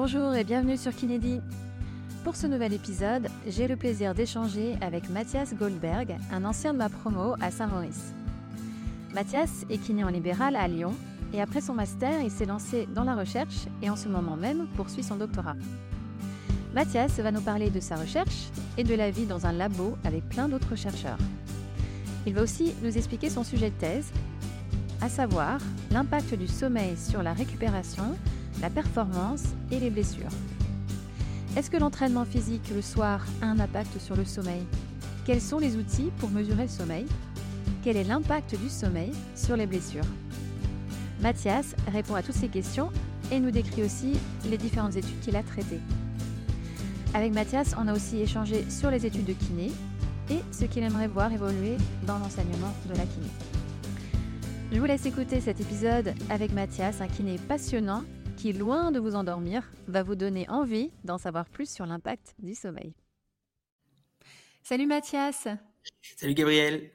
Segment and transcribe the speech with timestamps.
[0.00, 1.40] Bonjour et bienvenue sur Kinédi.
[2.22, 6.88] Pour ce nouvel épisode, j'ai le plaisir d'échanger avec Mathias Goldberg, un ancien de ma
[6.88, 8.14] promo à Saint-Maurice.
[9.12, 10.94] Mathias est kiné en libéral à Lyon
[11.34, 14.68] et après son master, il s'est lancé dans la recherche et en ce moment même
[14.76, 15.56] poursuit son doctorat.
[16.74, 20.28] Mathias va nous parler de sa recherche et de la vie dans un labo avec
[20.28, 21.18] plein d'autres chercheurs.
[22.24, 24.12] Il va aussi nous expliquer son sujet de thèse,
[25.00, 25.58] à savoir
[25.90, 28.14] l'impact du sommeil sur la récupération,
[28.60, 30.30] la performance et les blessures.
[31.56, 34.62] Est-ce que l'entraînement physique le soir a un impact sur le sommeil?
[35.24, 37.06] Quels sont les outils pour mesurer le sommeil?
[37.82, 40.04] Quel est l'impact du sommeil sur les blessures?
[41.20, 42.90] Mathias répond à toutes ces questions
[43.32, 44.12] et nous décrit aussi
[44.48, 45.80] les différentes études qu'il a traitées.
[47.14, 49.70] Avec Mathias, on a aussi échangé sur les études de kiné
[50.30, 53.28] et ce qu'il aimerait voir évoluer dans l'enseignement de la kiné.
[54.70, 58.04] Je vous laisse écouter cet épisode avec Mathias, un kiné passionnant
[58.38, 62.54] qui, loin de vous endormir, va vous donner envie d'en savoir plus sur l'impact du
[62.54, 62.94] sommeil.
[64.62, 65.48] Salut Mathias.
[66.16, 66.88] Salut Gabriel.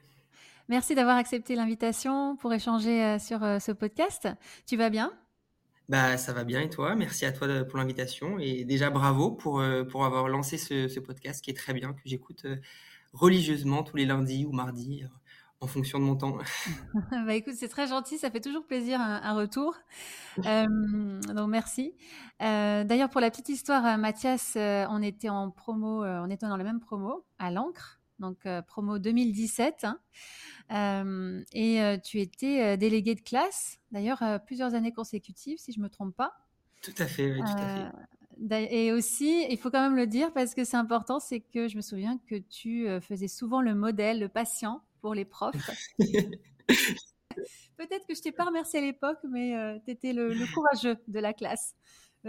[0.68, 4.26] Merci d'avoir accepté l'invitation pour échanger euh, sur euh, ce podcast.
[4.66, 5.12] Tu vas bien?
[5.90, 6.94] Bah, ça va bien et toi?
[6.94, 10.98] Merci à toi pour l'invitation et déjà bravo pour, euh, pour avoir lancé ce, ce,
[10.98, 12.46] podcast qui est très bien, que j'écoute
[13.12, 15.04] religieusement tous les lundis ou mardis
[15.64, 16.36] en fonction de mon temps.
[17.10, 19.74] bah écoute, c'est très gentil, ça fait toujours plaisir un, retour.
[20.46, 21.94] Euh, donc merci.
[22.42, 26.48] Euh, D'ailleurs, pour la petite histoire, euh, Mathias, euh, on était en promo, on était
[26.48, 29.86] dans la même promo à l'encre, donc promo 2017.
[30.70, 31.44] Hein.
[31.52, 36.32] et tu étais délégué de classe, d'ailleurs plusieurs années consécutives, si je me trompe pas.
[36.82, 37.92] Tout à fait, oui, tout à
[38.50, 38.74] fait.
[38.74, 41.76] Et aussi, il faut quand même le dire parce que c'est important, c'est que je
[41.76, 45.70] me souviens que tu faisais souvent le modèle, le patient pour les profs.
[47.76, 51.20] Peut-être que je t'ai pas remercié à l'époque, mais euh, tu étais le, courageux de
[51.20, 51.74] la classe.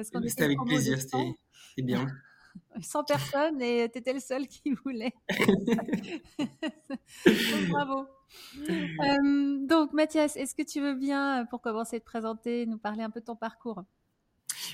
[0.03, 1.37] C'était avec plaisir, c'était
[1.77, 2.05] bien.
[2.81, 5.13] 100 personnes et tu étais le seul qui voulait.
[7.69, 8.07] bravo.
[8.69, 13.09] Euh, donc Mathias, est-ce que tu veux bien, pour commencer, te présenter, nous parler un
[13.09, 13.85] peu de ton parcours?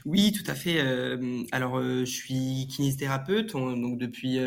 [0.05, 0.81] Oui, tout à fait.
[0.81, 4.39] Euh, alors, je suis kinésithérapeute, donc depuis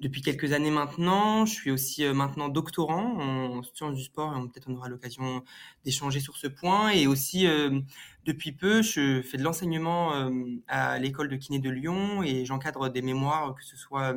[0.00, 1.44] depuis quelques années maintenant.
[1.44, 5.42] Je suis aussi euh, maintenant doctorant en sciences du sport et peut-être on aura l'occasion
[5.84, 6.90] d'échanger sur ce point.
[6.90, 7.80] Et aussi, euh,
[8.24, 10.30] depuis peu, je fais de l'enseignement euh,
[10.68, 14.14] à l'école de kiné de Lyon et j'encadre des mémoires, que ce soit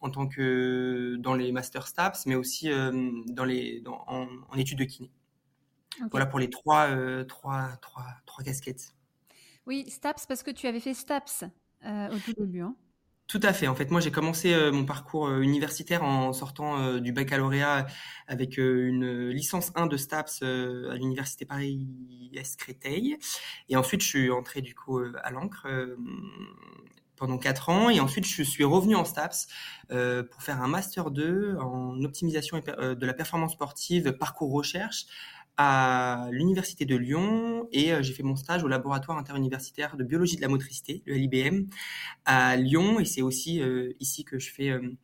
[0.00, 5.10] en tant que dans les master STAPS, mais aussi dans les, en, études de kiné.
[6.10, 6.90] Voilà pour les trois,
[7.24, 8.92] trois, trois, trois casquettes.
[9.64, 11.44] Oui, STAPS, parce que tu avais fait STAPS
[11.82, 12.60] au tout début.
[12.60, 12.76] Hein.
[13.26, 13.68] Tout à fait.
[13.68, 17.86] En fait, moi, j'ai commencé euh, mon parcours euh, universitaire en sortant euh, du baccalauréat
[18.28, 23.16] avec une licence 1 de STAPS à l'université Paris-Est Créteil.
[23.70, 25.66] Et ensuite, je suis entré du coup à l'encre
[27.16, 27.88] pendant quatre ans.
[27.88, 29.46] Et ensuite, je suis revenu en STAPS
[29.88, 35.06] pour faire un master 2 en optimisation de la performance sportive, parcours recherche
[35.56, 40.36] à l'université de Lyon et euh, j'ai fait mon stage au laboratoire interuniversitaire de biologie
[40.36, 41.66] de la motricité, le LIBM,
[42.24, 42.98] à Lyon.
[42.98, 44.96] Et c'est aussi euh, ici que je fais euh,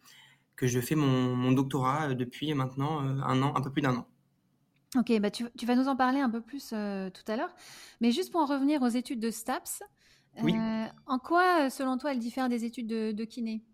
[0.56, 4.06] que je fais mon, doctorat depuis maintenant un an, un peu plus d'un an.
[4.94, 7.54] Ok, bah tu, vas nous en parler un peu plus tout à l'heure,
[8.02, 9.82] mais juste pour en revenir aux études de STAPS,
[10.36, 13.64] en quoi, selon toi, elles diffèrent des études de, de kiné?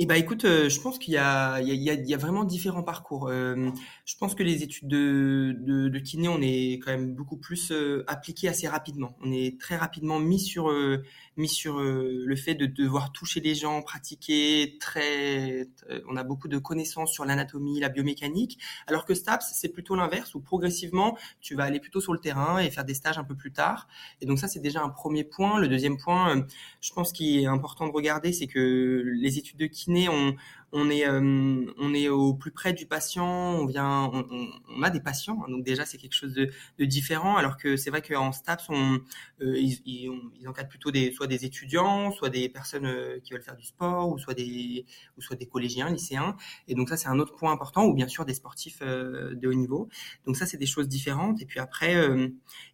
[0.00, 2.16] Eh ben, écoute, euh, je pense qu'il y a, il y, a, il y a
[2.16, 3.26] vraiment différents parcours.
[3.26, 3.70] Euh,
[4.04, 7.72] je pense que les études de, de, de, kiné, on est quand même beaucoup plus
[7.72, 9.16] euh, appliqué assez rapidement.
[9.24, 10.72] On est très rapidement mis sur
[11.36, 14.76] mis sur le fait de devoir toucher les gens, pratiquer.
[14.80, 15.68] Très,
[16.08, 18.58] on a beaucoup de connaissances sur l'anatomie, la biomécanique.
[18.86, 22.58] Alors que STAPS, c'est plutôt l'inverse, où progressivement, tu vas aller plutôt sur le terrain
[22.58, 23.88] et faire des stages un peu plus tard.
[24.20, 25.58] Et donc ça, c'est déjà un premier point.
[25.60, 26.44] Le deuxième point,
[26.80, 30.38] je pense qu'il est important de regarder, c'est que les études de kiné on,
[30.72, 35.00] on est euh, on est au plus près du patient, on vient on, a des
[35.00, 37.36] patients, hein, donc déjà c'est quelque chose de, différent.
[37.36, 39.00] Alors que c'est vrai qu'en STAPS on,
[39.40, 43.42] euh, ils, ils, encadrent plutôt des soit des étudiants, soit des personnes euh, qui veulent
[43.42, 44.84] faire du sport, ou soit des
[45.16, 46.36] ou soit des collégiens, lycéens.
[46.68, 49.54] Et donc ça c'est un autre point important, ou bien sûr des sportifs de haut
[49.54, 49.88] niveau.
[50.26, 51.40] Donc ça c'est des choses différentes.
[51.40, 51.94] Et puis après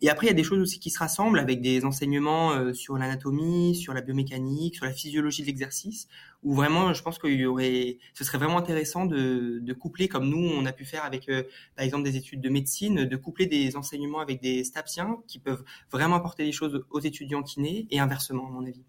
[0.00, 2.96] et après il y a des choses aussi qui se rassemblent avec des enseignements sur
[2.96, 6.08] l'anatomie, sur la biomécanique, sur la physiologie de l'exercice,
[6.42, 10.38] où vraiment je pense qu'il y aurait ce serait vraiment intéressant de, coupler, comme nous,
[10.38, 11.42] on a pu faire avec, euh,
[11.76, 15.64] par exemple, des études de médecine, de coupler des enseignements avec des stapsiens qui peuvent
[15.90, 18.84] vraiment apporter des choses aux étudiants kinés et inversement, à mon avis.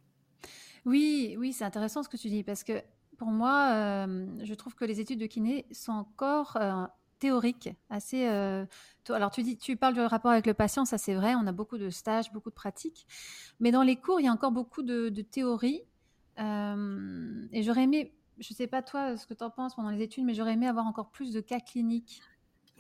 [0.85, 2.73] Oui, oui, c'est intéressant ce que tu dis parce que
[3.17, 6.85] pour moi, euh, je trouve que les études de kiné sont encore euh,
[7.19, 8.25] théorique, assez.
[8.25, 11.33] alors tu dis, tu parles du rapport avec le patient, ça c'est vrai.
[11.35, 13.07] On a beaucoup de stages, beaucoup de pratiques,
[13.59, 15.81] mais dans les cours, il y a encore beaucoup de, de théorie.
[16.37, 20.25] et j'aurais aimé, je sais pas toi ce que tu en penses pendant les études,
[20.25, 22.21] mais j'aurais aimé avoir encore plus de cas cliniques.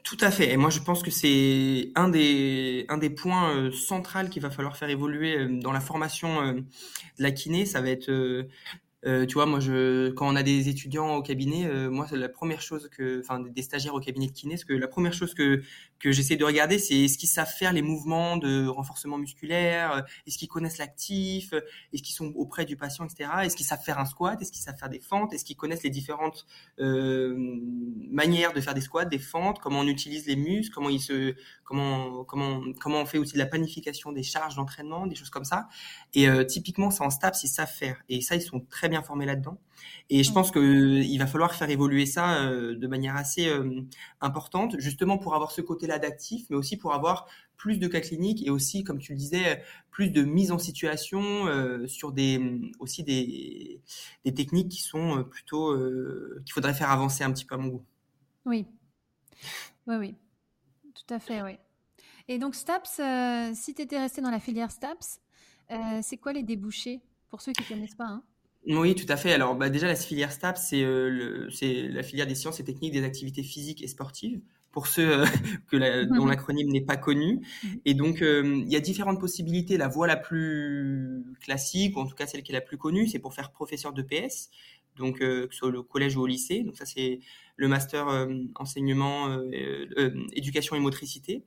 [0.05, 0.55] Tout à fait.
[0.55, 2.85] Moi, je pense que c'est un des,
[3.17, 6.63] points euh, centraux qu'il va falloir faire évoluer euh, dans la formation euh, de
[7.23, 7.65] la kiné.
[7.65, 8.45] Ça va être
[9.27, 12.61] tu vois, moi, je, quand on a des étudiants au cabinet, moi, c'est la première
[12.61, 15.61] chose que, enfin, des stagiaires au cabinet de kiné, que la première chose que
[15.99, 20.01] que j'essaie de regarder, c'est est-ce qu'ils savent faire les mouvements de renforcement musculaire, euh,
[20.27, 21.53] est-ce qu'ils connaissent l'actif,
[21.93, 23.29] est-ce qu'ils sont auprès du patient, etc.
[23.43, 25.83] Est-ce qu'ils savent faire un squat, est-ce qu'ils savent faire des fentes, est-ce qu'ils connaissent
[25.83, 26.45] les différentes
[26.77, 31.35] manières de faire des squats, des fentes, comment on utilise les muscles, comment ils se,
[31.63, 35.45] comment comment comment on fait aussi de la planification des charges d'entraînement, des choses comme
[35.45, 35.67] ça.
[36.13, 38.01] Et typiquement, ça en STAPS, ils savent faire.
[38.09, 39.57] Et ça, ils sont très bien formé là-dedans.
[40.09, 43.81] Et je pense qu'il va falloir faire évoluer ça euh, de manière assez euh,
[44.21, 47.27] importante, justement pour avoir ce côté-là d'actif, mais aussi pour avoir
[47.57, 51.47] plus de cas cliniques et aussi, comme tu le disais, plus de mise en situation
[51.47, 53.81] euh, sur des aussi des,
[54.25, 55.75] des, techniques qui sont plutôt
[56.43, 57.85] qu'il faudrait faire avancer un petit peu à mon goût.
[58.45, 58.67] Oui,
[59.87, 60.15] oui, oui,
[60.93, 61.57] tout à fait, oui.
[62.27, 63.01] Et donc STAPS,
[63.55, 65.21] si tu étais resté dans la filière STAPS,
[66.01, 68.23] c'est quoi les débouchés pour ceux qui ne connaissent pas hein?
[68.67, 69.31] Oui, tout à fait.
[69.31, 71.47] Alors, bah, déjà, la filière STAP, c'est euh,
[71.91, 74.39] la filière des sciences et techniques des activités physiques et sportives,
[74.71, 75.25] pour ceux euh,
[75.67, 77.45] que la, dont l'acronyme n'est pas connu.
[77.85, 79.77] Et donc, euh, il y a différentes possibilités.
[79.77, 83.07] La voie la plus classique, ou en tout cas celle qui est la plus connue,
[83.07, 84.49] c'est pour faire professeur de PS,
[84.97, 86.63] donc que ce soit au collège ou au lycée.
[86.63, 87.19] Donc ça, c'est
[87.57, 88.07] le master
[88.55, 89.37] enseignement,
[90.33, 91.43] éducation et motricité.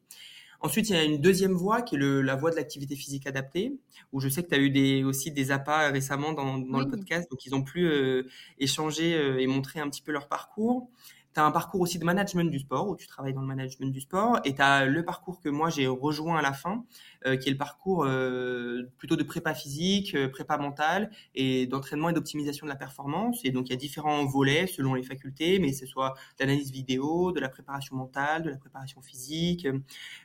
[0.60, 3.26] Ensuite, il y a une deuxième voie qui est le, la voie de l'activité physique
[3.26, 3.78] adaptée,
[4.12, 6.88] où je sais que tu as eu des, aussi des appâts récemment dans, dans le
[6.88, 8.24] podcast, donc ils ont pu euh,
[8.58, 10.90] échanger euh, et montrer un petit peu leur parcours
[11.34, 13.92] tu as un parcours aussi de management du sport, où tu travailles dans le management
[13.92, 16.84] du sport, et tu as le parcours que moi j'ai rejoint à la fin,
[17.26, 22.08] euh, qui est le parcours euh, plutôt de prépa physique, euh, prépa mentale, et d'entraînement
[22.08, 23.40] et d'optimisation de la performance.
[23.44, 27.32] Et donc il y a différents volets selon les facultés, mais ce soit l'analyse vidéo,
[27.32, 29.66] de la préparation mentale, de la préparation physique,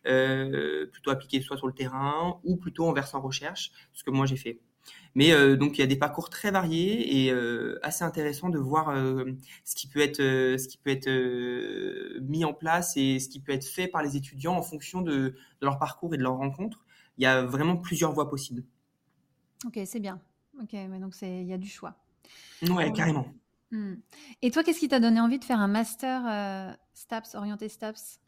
[0.04, 4.38] plutôt appliqué soit sur le terrain, ou plutôt en versant recherche, ce que moi j'ai
[4.38, 4.60] fait.
[5.16, 8.58] Mais euh, donc il y a des parcours très variés et euh, assez intéressant de
[8.58, 9.26] voir euh,
[9.64, 13.52] ce qui peut être ce qui peut être mis en place et ce qui peut
[13.52, 16.84] être fait par les étudiants en fonction de, de leur parcours et de leur rencontre.
[17.18, 18.64] Il y a vraiment plusieurs voies possibles.
[19.66, 20.20] Ok, c'est bien.
[20.62, 21.96] Ok, mais donc il y a du choix.
[22.70, 23.28] Ouais, carrément.
[23.72, 23.96] Hmm.
[24.42, 28.23] Et toi, qu'est-ce qui t'a donné envie de faire un master STAPS, orienté STAPS?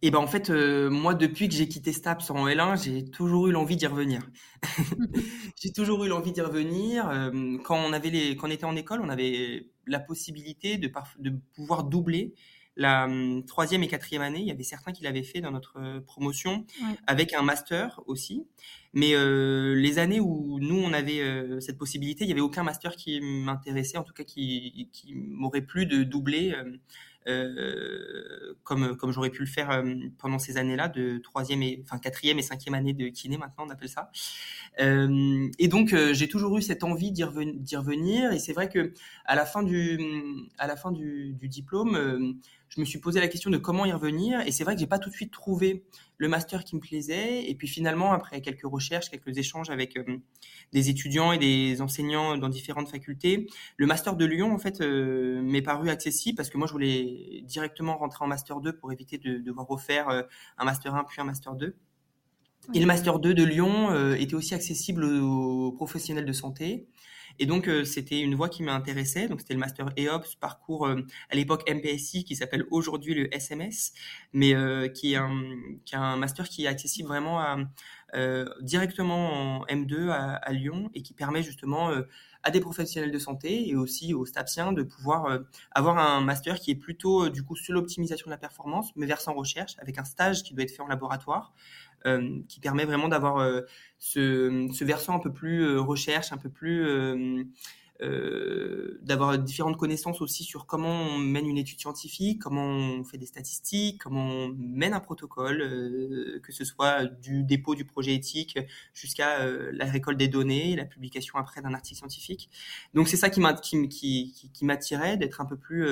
[0.00, 3.48] Et ben en fait, euh, moi depuis que j'ai quitté Staps en L1, j'ai toujours
[3.48, 4.22] eu l'envie d'y revenir.
[5.60, 7.08] j'ai toujours eu l'envie d'y revenir.
[7.08, 10.88] Euh, quand on avait les, quand on était en école, on avait la possibilité de,
[11.18, 12.32] de pouvoir doubler
[12.76, 14.38] la hum, troisième et quatrième année.
[14.38, 16.64] Il y avait certains qui l'avaient fait dans notre euh, promotion
[17.08, 18.46] avec un master aussi.
[18.94, 19.14] Mais
[19.74, 23.98] les années où nous on avait cette possibilité, il y avait aucun master qui m'intéressait,
[23.98, 26.54] en tout cas qui, qui m'aurait plu de doubler
[28.64, 32.38] comme, comme j'aurais pu le faire euh, pendant ces années-là, de troisième et enfin quatrième
[32.38, 34.10] et cinquième année de kiné maintenant on appelle ça.
[34.80, 38.92] Euh, et donc j'ai toujours eu cette envie d'y revenir, et c'est vrai que
[39.24, 39.98] à la fin du
[40.58, 42.38] à la fin du diplôme,
[42.68, 44.86] je me suis posé la question de comment y revenir, et c'est vrai que j'ai
[44.86, 45.84] pas tout de suite trouvé
[46.18, 47.48] le master qui me plaisait.
[47.48, 50.18] Et puis finalement, après quelques recherches, quelques échanges avec euh,
[50.72, 53.46] des étudiants et des enseignants dans différentes facultés,
[53.76, 57.42] le master de Lyon, en fait, euh, m'est paru accessible parce que moi, je voulais
[57.44, 60.22] directement rentrer en master 2 pour éviter de devoir refaire euh,
[60.58, 61.74] un master 1 puis un master 2.
[62.74, 66.86] Et le master 2 de Lyon était aussi accessible aux professionnels de santé.
[67.38, 69.28] Et donc, euh, c'était une voie qui m'intéressait.
[69.28, 73.92] Donc, c'était le master EOPS, parcours euh, à l'époque MPSI, qui s'appelle aujourd'hui le SMS,
[74.32, 75.42] mais euh, qui, est un,
[75.84, 77.56] qui est un master qui est accessible vraiment à,
[78.62, 81.90] directement en M2 à, à, Lyon et qui permet justement
[82.42, 85.40] à des professionnels de santé et aussi aux stapsiens de pouvoir
[85.72, 89.34] avoir un master qui est plutôt du coup sur l'optimisation de la performance, mais versant
[89.34, 91.87] recherche, avec un stage qui doit être fait en laboratoire, euh,
[92.48, 93.62] qui permet vraiment d'avoir euh,
[93.98, 96.84] ce, ce, versant un peu plus euh, recherche, un peu plus
[98.00, 103.18] euh, d'avoir différentes connaissances aussi sur comment on mène une étude scientifique, comment on fait
[103.18, 108.14] des statistiques, comment on mène un protocole, euh, que ce soit du dépôt du projet
[108.14, 108.56] éthique
[108.94, 112.50] jusqu'à euh, la récolte des données, la publication après d'un article scientifique.
[112.94, 113.40] Donc c'est ça qui
[114.62, 115.88] m'attirait d'être un peu plus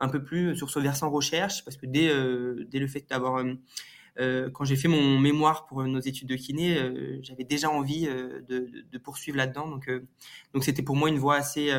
[0.00, 2.08] un peu plus sur ce versant recherche, parce que dès,
[2.66, 3.44] dès le fait d'avoir
[4.18, 8.06] euh, quand j'ai fait mon mémoire pour nos études de kiné, euh, j'avais déjà envie
[8.08, 9.68] euh, de, poursuivre là-dedans.
[9.68, 9.90] Donc,
[10.52, 11.70] donc c'était pour moi une voie assez,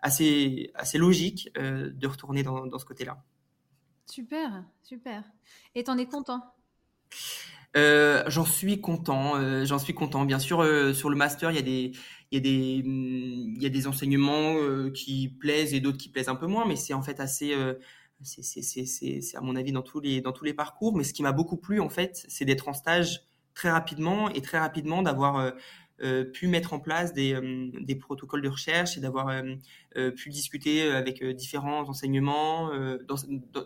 [0.00, 3.22] assez, assez logique de retourner dans, ce côté-là.
[4.06, 5.24] Super, super.
[5.74, 6.42] Et t'en es content?
[7.76, 10.24] Euh, J'en suis content, euh, j'en suis content.
[10.24, 11.92] Bien sûr, euh, sur le master, il y a des,
[12.30, 16.10] il y a des, il y a des enseignements euh, qui plaisent et d'autres qui
[16.10, 17.74] plaisent un peu moins, mais c'est en fait assez, euh,
[18.24, 20.96] c'est, à mon avis dans tous les, dans tous les parcours.
[20.96, 24.40] Mais ce qui m'a beaucoup plu en fait, c'est d'être en stage très rapidement et
[24.40, 25.52] très rapidement d'avoir
[26.02, 30.30] euh, pu mettre en place des, euh, des, protocoles de recherche et d'avoir euh, pu
[30.30, 32.70] discuter avec différents enseignements,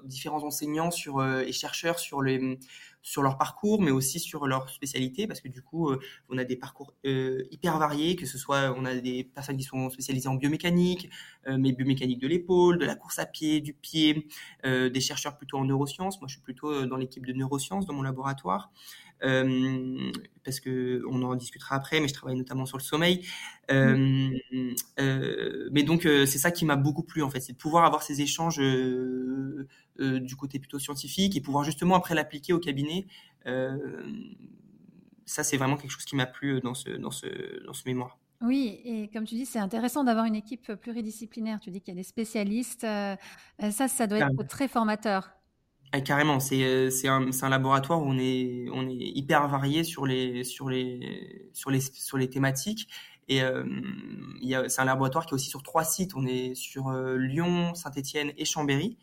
[0.04, 2.58] différents enseignants sur, et chercheurs sur, les,
[3.06, 5.94] sur leur parcours, mais aussi sur leur spécialité, parce que du coup,
[6.28, 9.88] on a des parcours hyper variés, que ce soit, on a des personnes qui sont
[9.90, 11.08] spécialisées en biomécanique,
[11.46, 14.26] mais biomécanique de l'épaule, de la course à pied, du pied,
[14.64, 16.20] des chercheurs plutôt en neurosciences.
[16.20, 18.72] Moi, je suis plutôt dans l'équipe de neurosciences dans mon laboratoire.
[19.22, 20.12] Euh,
[20.44, 23.26] parce que on en discutera après, mais je travaille notamment sur le sommeil.
[23.70, 24.30] Euh,
[25.00, 28.02] euh, mais donc c'est ça qui m'a beaucoup plu en fait, c'est de pouvoir avoir
[28.02, 33.06] ces échanges du côté plutôt scientifique et pouvoir justement après l'appliquer au cabinet.
[35.24, 38.18] ça c'est vraiment quelque chose qui m'a plu dans ce dans ce dans ce mémoire.
[38.42, 41.58] Oui, et comme tu dis, c'est intéressant d'avoir une équipe pluridisciplinaire.
[41.58, 42.82] Tu dis qu'il y a des spécialistes.
[42.82, 45.35] ça, ça doit être très formateur.
[45.92, 50.04] Ah, carrément, c'est euh, un, un laboratoire où on est on est hyper varié sur
[50.04, 52.88] les sur les sur les sur les thématiques
[53.28, 53.64] et euh,
[54.68, 56.14] c'est un laboratoire qui est aussi sur trois sites.
[56.16, 58.98] On est sur euh, Lyon, Saint-Étienne et Chambéry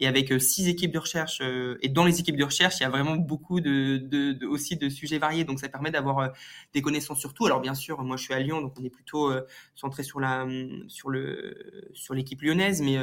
[0.00, 1.40] et avec euh, six équipes de recherche.
[1.42, 4.88] Euh, et dans les équipes de recherche, il y a vraiment beaucoup de, aussi de
[4.88, 5.44] sujets variés.
[5.44, 6.28] Donc ça permet d'avoir euh,
[6.72, 7.46] des connaissances sur tout.
[7.46, 9.32] Alors bien sûr, moi je suis à Lyon, donc on est plutôt
[9.74, 10.46] centré sur la
[10.88, 12.98] sur le sur l'équipe lyonnaise, mais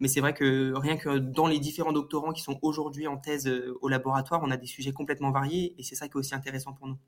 [0.00, 3.50] mais c'est vrai que rien que dans les différents doctorants qui sont aujourd'hui en thèse
[3.80, 6.72] au laboratoire, on a des sujets complètement variés et c'est ça qui est aussi intéressant
[6.72, 6.98] pour nous.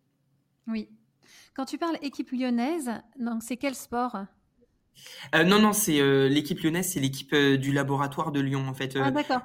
[0.66, 0.88] Oui.
[1.54, 4.16] Quand tu parles équipe lyonnaise, donc c'est quel sport?
[5.34, 8.74] Euh, non, non, c'est euh, l'équipe lyonnaise, c'est l'équipe euh, du laboratoire de Lyon, en
[8.74, 8.96] fait.
[8.96, 9.42] ah d'accord.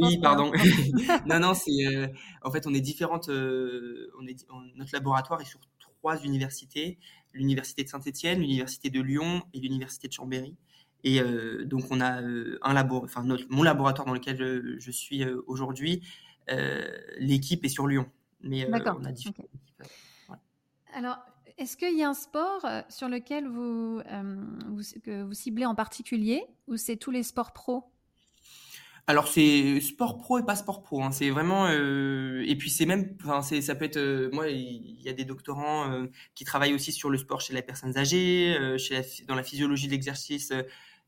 [0.00, 0.52] oui, pardon.
[1.26, 2.12] non, non, c'est
[2.42, 3.28] en fait on est différentes.
[3.28, 6.98] on est notre laboratoire est sur trois universités
[7.32, 10.56] l'université de Saint-Étienne, l'université de Lyon et l'université de Chambéry.
[11.02, 11.20] Et
[11.64, 12.20] donc on a
[12.62, 16.02] un labo, enfin notre, mon laboratoire dans lequel je, je suis aujourd'hui,
[17.18, 18.06] l'équipe est sur Lyon,
[18.40, 19.82] mais on a différentes équipes.
[20.94, 21.18] Alors,
[21.56, 26.44] est-ce qu'il y a un sport euh, sur lequel vous, euh, vous, ciblez en particulier
[26.66, 27.84] ou c'est tous les sports pro?
[29.06, 31.02] Alors c'est sport pro et pas sport pro.
[31.04, 31.12] Hein.
[31.12, 35.26] C'est vraiment euh, et puis c'est même, ça peut être moi il y a des
[35.26, 38.56] doctorants qui travaillent aussi sur le sport chez les personnes âgées,
[39.28, 40.52] dans la physiologie de l'exercice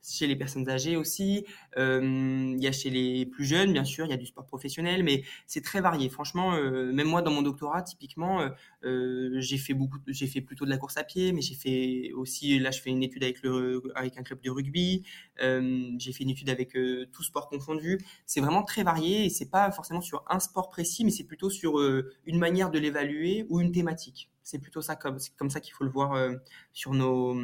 [0.08, 1.44] chez les personnes âgées aussi.
[1.76, 4.46] Euh, il y a chez les plus jeunes, bien sûr, il y a du sport
[4.46, 6.08] professionnel, mais c'est très varié.
[6.08, 8.48] Franchement, euh, même moi, dans mon doctorat, typiquement,
[8.84, 12.12] euh, j'ai fait beaucoup, j'ai fait plutôt de la course à pied, mais j'ai fait
[12.14, 15.04] aussi, là, je fais une étude avec le, avec un club de rugby.
[15.38, 16.76] J'ai fait une étude avec
[17.12, 17.98] tout sport confondu.
[18.26, 21.50] C'est vraiment très varié et c'est pas forcément sur un sport précis, mais c'est plutôt
[21.50, 21.80] sur
[22.26, 24.30] une manière de l'évaluer ou une thématique.
[24.42, 26.30] C'est plutôt ça comme, comme ça qu'il faut le voir
[26.72, 27.36] sur, nos,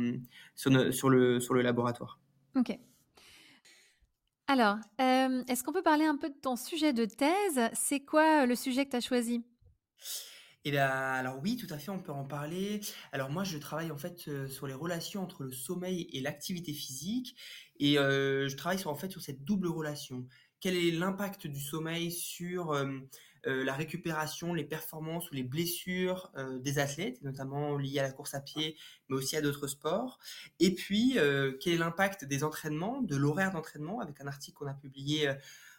[0.55, 0.71] sur
[1.11, 2.22] le, sur le laboratoire.
[2.55, 2.79] Ok.
[4.49, 7.61] Alors, euh, est-ce qu'on peut parler un peu de ton sujet de thèse?
[7.73, 9.43] C'est quoi euh, le sujet que tu as choisi?
[10.65, 12.81] Eh bien, alors oui, tout à fait, on peut en parler.
[13.13, 16.73] Alors moi, je travaille en fait euh, sur les relations entre le sommeil et l'activité
[16.73, 17.37] physique,
[17.81, 20.27] et je travaille sur en fait sur cette double relation.
[20.61, 22.73] Quel est l'impact du sommeil sur
[23.45, 28.35] la récupération, les performances ou les blessures euh, des athlètes, notamment liées à la course
[28.35, 28.77] à pied,
[29.09, 30.19] mais aussi à d'autres sports.
[30.61, 34.67] Et puis, euh, quel est l'impact des entraînements, de l'horaire d'entraînement, avec un article qu'on
[34.67, 35.33] a publié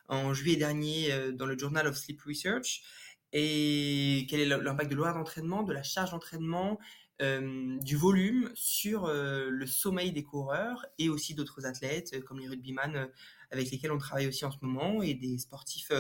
[0.10, 2.84] en juillet dernier dans le Journal of Sleep Research.
[3.32, 6.80] Et quel est l'impact de l'horaire d'entraînement, de la charge d'entraînement,
[7.22, 12.48] euh, du volume sur euh, le sommeil des coureurs et aussi d'autres athlètes comme les
[12.48, 13.08] rugbyman
[13.52, 15.92] avec lesquels on travaille aussi en ce moment et des sportifs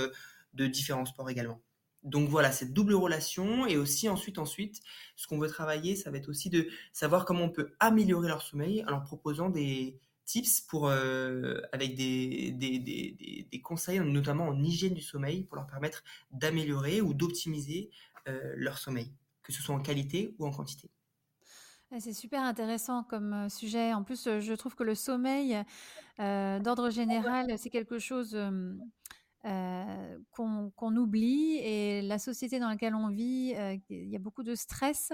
[0.54, 1.62] de différents sports également.
[2.04, 4.82] Donc voilà, cette double relation et aussi ensuite, ensuite,
[5.16, 8.42] ce qu'on veut travailler, ça va être aussi de savoir comment on peut améliorer leur
[8.42, 14.48] sommeil en leur proposant des tips pour, euh, avec des, des, des, des, conseils, notamment
[14.48, 17.90] en hygiène du sommeil, pour leur permettre d'améliorer ou d'optimiser
[18.28, 20.90] euh, leur sommeil, que ce soit en qualité ou en quantité.
[22.00, 23.94] C'est super intéressant comme euh, sujet.
[23.94, 25.62] En plus, je trouve que le sommeil,
[26.18, 28.36] d'ordre général, c'est quelque chose
[29.46, 34.44] euh, qu'on oublie et la société dans laquelle on vit, euh, il y a beaucoup
[34.44, 35.12] de stress,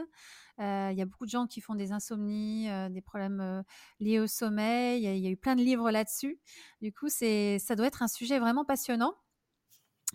[0.60, 3.64] euh, il y a beaucoup de gens qui font des insomnies, des problèmes
[4.00, 6.40] liés au sommeil, il y, a eu plein de livres là-dessus.
[6.82, 9.16] Du coup, ça doit être un sujet vraiment passionnant.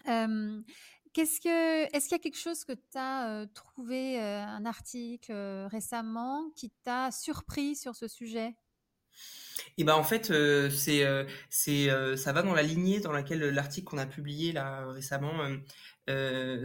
[0.05, 5.33] Qu'est-ce que, est-ce qu'il y a quelque chose que tu as trouvé, un article
[5.71, 8.55] récemment qui t'a surpris sur ce sujet?
[9.77, 13.13] Et ben en fait, euh, c'est euh, c'est euh, ça va dans la lignée dans
[13.13, 15.33] laquelle l'article qu'on a publié là récemment,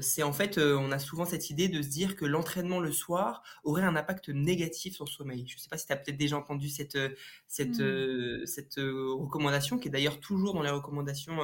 [0.02, 3.42] c'est en fait, on a souvent cette idée de se dire que l'entraînement le soir
[3.64, 5.46] aurait un impact négatif sur le sommeil.
[5.48, 6.98] Je sais pas si tu as peut-être déjà entendu cette
[7.48, 8.46] cette mmh.
[8.46, 11.40] cette recommandation qui est d'ailleurs toujours dans les recommandations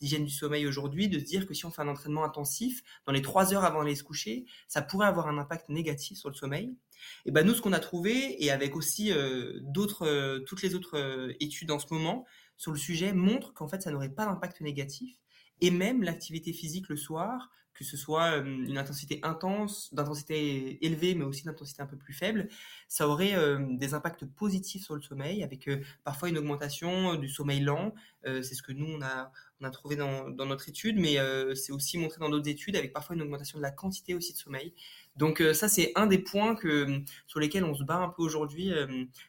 [0.00, 3.12] d'hygiène du sommeil aujourd'hui, de se dire que si on fait un entraînement intensif dans
[3.12, 6.34] les trois heures avant d'aller se coucher, ça pourrait avoir un impact négatif sur le
[6.34, 6.76] sommeil.
[7.26, 10.74] Et ben nous, ce qu'on a trouvé, et avec aussi euh, d'autres, euh, toutes les
[10.74, 12.24] autres euh, études en ce moment
[12.56, 15.16] sur le sujet, montrent qu'en fait, ça n'aurait pas d'impact négatif.
[15.60, 21.24] Et même l'activité physique le soir, que ce soit une intensité intense, d'intensité élevée, mais
[21.24, 22.48] aussi d'intensité un peu plus faible,
[22.88, 23.36] ça aurait
[23.70, 25.70] des impacts positifs sur le sommeil, avec
[26.02, 27.94] parfois une augmentation du sommeil lent.
[28.24, 31.18] c'est ce que nous, on a, trouvé dans, dans notre étude, mais
[31.54, 34.38] c'est aussi montré dans d'autres études, avec parfois une augmentation de la quantité aussi de
[34.38, 34.74] sommeil.
[35.14, 38.72] Donc ça, c'est un des points que, sur lesquels on se bat un peu aujourd'hui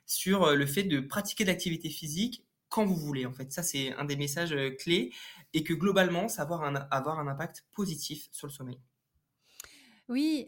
[0.08, 3.26] sur le fait de pratiquer de l'activité physique quand vous voulez.
[3.26, 5.12] En fait, ça, c'est un des messages clés
[5.54, 6.56] et que globalement, ça va
[6.92, 8.80] avoir un, impact positif sur le sommeil.
[10.08, 10.48] Oui,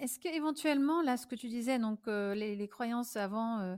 [0.00, 3.76] est-ce que éventuellement, là, ce que tu disais, donc les, croyances avant,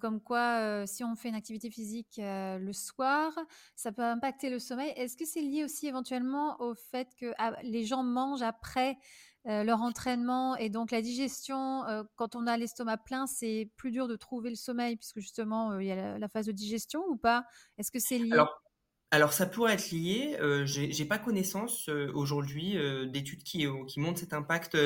[0.00, 3.38] comme quoi si on fait une activité physique le soir,
[3.76, 4.94] ça peut impacter le sommeil.
[4.96, 8.96] Est-ce que c'est lié aussi éventuellement au fait que ah, les gens mangent après
[9.44, 11.84] leur entraînement et donc la digestion,
[12.16, 15.86] quand on a l'estomac plein, c'est plus dur de trouver le sommeil puisque justement il
[15.86, 17.44] y a la, phase de digestion ou pas?
[17.78, 18.38] Est-ce que c'est lié?
[19.10, 20.36] Alors ça pourrait être lié.
[20.40, 23.66] Euh, j'ai pas connaissance euh, aujourd'hui euh, d'études qui,
[23.96, 24.76] montrent cet impact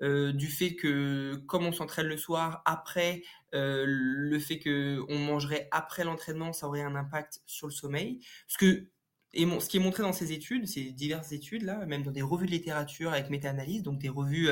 [0.00, 6.04] du fait que comme on s'entraîne le soir après le fait que on mangerait après
[6.04, 8.20] l'entraînement, ça aurait un impact sur le sommeil.
[8.48, 8.86] Ce que
[9.32, 12.22] et ce qui est montré dans ces études, ces diverses études là, même dans des
[12.22, 14.50] revues de littérature avec méta-analyse, donc des revues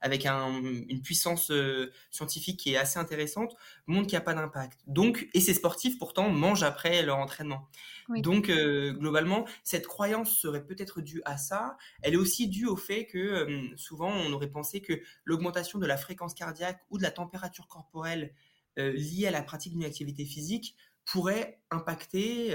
[0.00, 3.56] avec une puissance euh, scientifique qui est assez intéressante,
[3.86, 4.80] montre qu'il n'y a pas d'impact.
[4.86, 7.68] Donc, et ces sportifs pourtant mangent après leur entraînement.
[8.08, 11.76] Donc, euh, globalement, cette croyance serait peut-être due à ça.
[12.02, 15.86] Elle est aussi due au fait que euh, souvent on aurait pensé que l'augmentation de
[15.86, 18.34] la fréquence cardiaque ou de la température corporelle
[18.76, 20.76] liée à la pratique d'une activité physique
[21.10, 22.54] pourrait impacter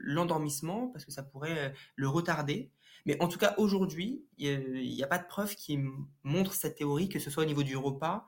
[0.00, 2.72] l'endormissement parce que ça pourrait le retarder.
[3.06, 5.78] Mais en tout cas, aujourd'hui, il n'y a, pas de preuve qui
[6.22, 8.26] montre cette théorie, que ce soit au niveau du repas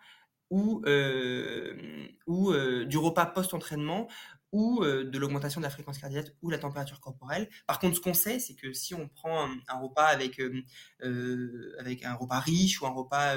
[0.50, 4.08] ou, euh, ou euh, du repas post-entraînement
[4.52, 7.48] ou euh, de l'augmentation de la fréquence cardiaque ou la température corporelle.
[7.66, 10.40] Par contre, ce qu'on sait, c'est que si on prend un, repas avec,
[11.78, 13.34] avec un repas riche ou un repas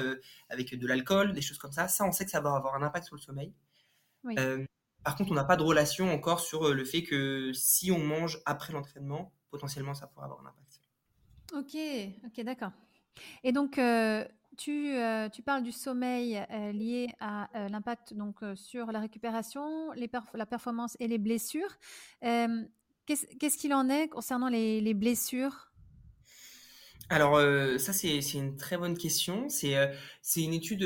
[0.50, 2.82] avec de l'alcool, des choses comme ça, ça, on sait que ça va avoir un
[2.82, 3.54] impact sur le sommeil.
[5.06, 8.40] Par contre, on n'a pas de relation encore sur le fait que si on mange
[8.44, 10.80] après l'entraînement, potentiellement, ça pourrait avoir un impact.
[11.52, 11.76] Ok,
[12.26, 12.72] ok, d'accord.
[13.44, 14.24] Et donc, euh,
[14.56, 20.10] tu, euh, tu, parles du sommeil euh, lié à l'impact donc sur la récupération, les
[20.34, 21.76] la performance et les blessures.
[22.20, 25.65] Qu'est-ce qu'il en est concernant les blessures
[27.08, 27.38] alors
[27.80, 29.48] ça c'est une très bonne question.
[29.48, 29.74] C'est
[30.22, 30.84] c'est une étude,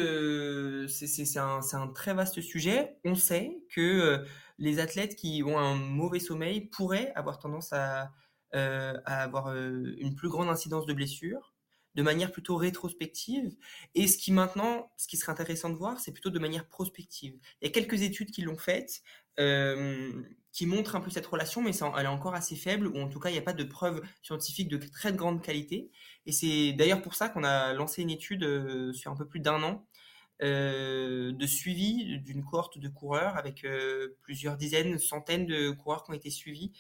[0.89, 2.97] c'est un, un, très vaste sujet.
[3.05, 4.25] On sait que
[4.59, 8.13] les athlètes qui ont un mauvais sommeil pourraient avoir tendance à,
[8.55, 11.55] euh, à avoir euh, une plus grande incidence de blessures
[11.95, 13.57] de manière plutôt rétrospective.
[13.95, 17.39] Et ce qui maintenant, ce qui serait intéressant de voir, c'est plutôt de manière prospective.
[17.61, 19.03] Il y a quelques études qui l'ont faites,
[19.39, 20.13] euh,
[20.53, 23.21] qui montrent un peu cette relation, mais elle est encore assez faible, ou en tout
[23.21, 25.91] cas, il n'y a pas de preuves scientifiques de très grande qualité.
[26.27, 29.63] Et c'est d'ailleurs pour ça qu'on a lancé une étude sur un peu plus d'un
[29.63, 29.87] an.
[30.41, 33.67] de suivi d'une cohorte de coureurs avec
[34.23, 36.73] plusieurs dizaines, centaines de coureurs qui ont été suivis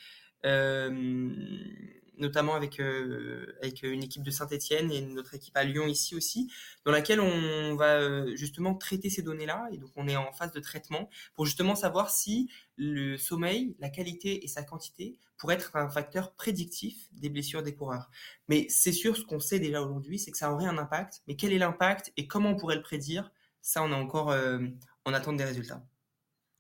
[0.46, 1.38] euh,
[2.20, 6.52] notamment avec, euh, avec une équipe de Saint-Etienne et notre équipe à Lyon ici aussi,
[6.84, 9.68] dans laquelle on va euh, justement traiter ces données-là.
[9.72, 13.90] Et donc on est en phase de traitement pour justement savoir si le sommeil, la
[13.90, 18.10] qualité et sa quantité pourraient être un facteur prédictif des blessures des coureurs.
[18.48, 21.22] Mais c'est sûr, ce qu'on sait déjà aujourd'hui, c'est que ça aurait un impact.
[21.26, 23.32] Mais quel est l'impact et comment on pourrait le prédire?
[23.62, 24.34] Ça, on est encore
[25.04, 25.84] en attente des résultats.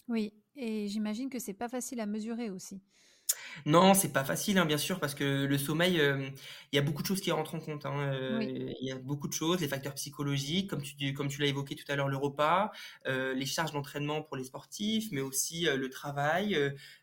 [0.08, 2.82] Oui, et j'imagine que c'est pas facile à mesurer aussi.
[3.66, 6.28] Non, c'est pas facile, hein, bien sûr, parce que le sommeil, euh,
[6.72, 7.86] il y a beaucoup de choses qui rentrent en compte.
[7.86, 11.40] Hein, euh, il y a beaucoup de choses, les facteurs psychologiques, comme tu, comme tu
[11.40, 12.72] l'as évoqué tout à l'heure, le repas,
[13.06, 16.56] euh, les charges d'entraînement pour les sportifs, mais aussi le travail,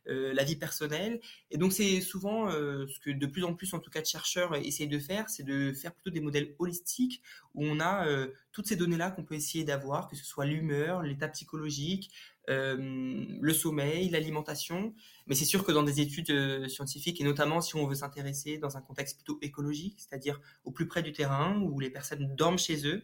[0.06, 1.20] la vie personnelle.
[1.52, 4.56] Et donc, c'est souvent ce que de plus en plus, en tout cas, de chercheurs
[4.56, 7.22] essayent de faire, c'est de faire plutôt des modèles holistiques
[7.54, 8.06] où on a
[8.52, 12.12] toutes ces données-là qu'on peut essayer d'avoir, que ce soit l'humeur, l'état psychologique,
[12.48, 14.94] le sommeil, l'alimentation.
[15.28, 18.58] Mais c'est sûr que dans des études euh, scientifiques, et notamment si on veut s'intéresser
[18.58, 22.60] dans un contexte plutôt écologique, c'est-à-dire au plus près du terrain, où les personnes dorment
[22.60, 23.04] chez eux,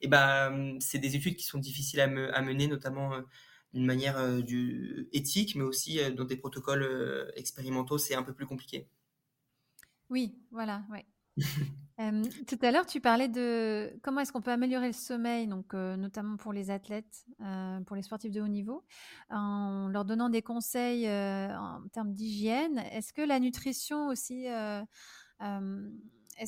[0.00, 2.08] et eh ben, c'est des études qui sont difficiles à,
[2.42, 3.22] mener, notamment euh,
[3.72, 8.86] d'une manière du, éthique, mais aussi dans des protocoles expérimentaux, c'est un peu plus compliqué.
[10.10, 11.06] Oui, voilà, ouais.
[11.96, 16.36] tout à l'heure, tu parlais de comment est-ce qu'on peut améliorer le sommeil, donc notamment
[16.36, 17.24] pour les athlètes,
[17.86, 18.84] pour les sportifs de haut niveau,
[19.30, 22.78] en leur donnant des conseils en termes d'hygiène.
[22.92, 24.86] Est-ce que la nutrition aussi, est-ce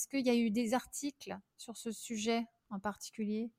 [0.08, 3.52] qu'il y a eu des articles sur ce sujet en particulier?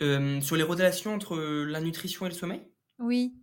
[0.00, 2.62] Sur les relations entre la nutrition et le sommeil?
[2.98, 3.34] Oui.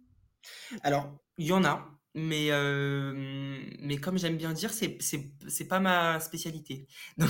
[0.83, 1.85] Alors, il y en a.
[2.13, 3.13] Mais, euh,
[3.79, 6.85] mais comme j'aime bien dire, c'est, c'est, pas ma spécialité.
[7.17, 7.29] Donc,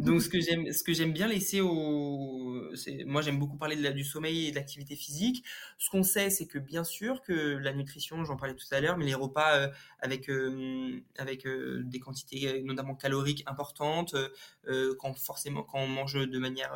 [0.00, 2.62] donc ce que j'aime, ce que j'aime bien laisser au,
[3.04, 5.44] moi j'aime beaucoup parler du sommeil et de l'activité physique.
[5.78, 8.96] Ce qu'on sait, c'est que bien sûr que la nutrition, j'en parlais tout à l'heure,
[8.96, 14.14] mais les repas euh, avec, euh, avec des quantités notamment caloriques importantes,
[14.98, 16.72] quand forcément, quand on mange de manière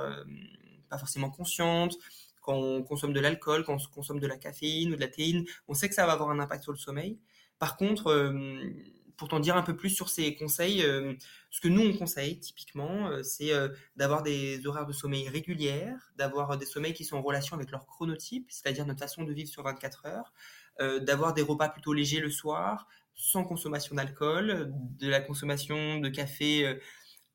[0.91, 1.97] pas forcément consciente,
[2.45, 5.45] quand on consomme de l'alcool, quand on consomme de la caféine ou de la théine,
[5.67, 7.19] on sait que ça va avoir un impact sur le sommeil.
[7.59, 8.61] Par contre, euh,
[9.17, 11.15] pour t'en dire un peu plus sur ces conseils, euh,
[11.51, 13.53] ce que nous on conseille typiquement, euh, c'est
[13.97, 17.87] d'avoir des horaires de sommeil régulières, d'avoir des sommeils qui sont en relation avec leur
[17.87, 20.33] chronotype, c'est-à-dire notre façon de vivre sur 24 heures,
[21.03, 26.81] d'avoir des repas plutôt légers le soir, sans consommation d'alcool, de la consommation de café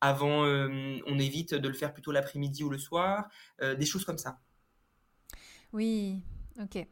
[0.02, 3.28] avant, on évite de le faire plutôt l'après-midi ou le soir,
[3.62, 4.38] des choses comme ça.
[5.72, 6.20] Oui,
[6.60, 6.86] ok.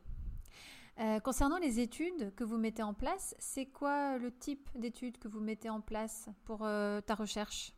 [1.01, 5.29] Euh, concernant les études que vous mettez en place, c'est quoi le type d'études que
[5.29, 7.73] vous mettez en place pour euh, ta recherche?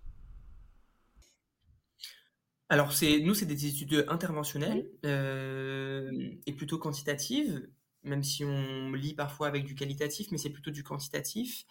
[2.70, 6.10] Alors, c'est, nous, c'est des études interventionnelles euh,
[6.46, 7.68] et plutôt quantitatives,
[8.04, 11.64] même si on lit parfois avec du qualitatif, mais c'est plutôt du quantitatif.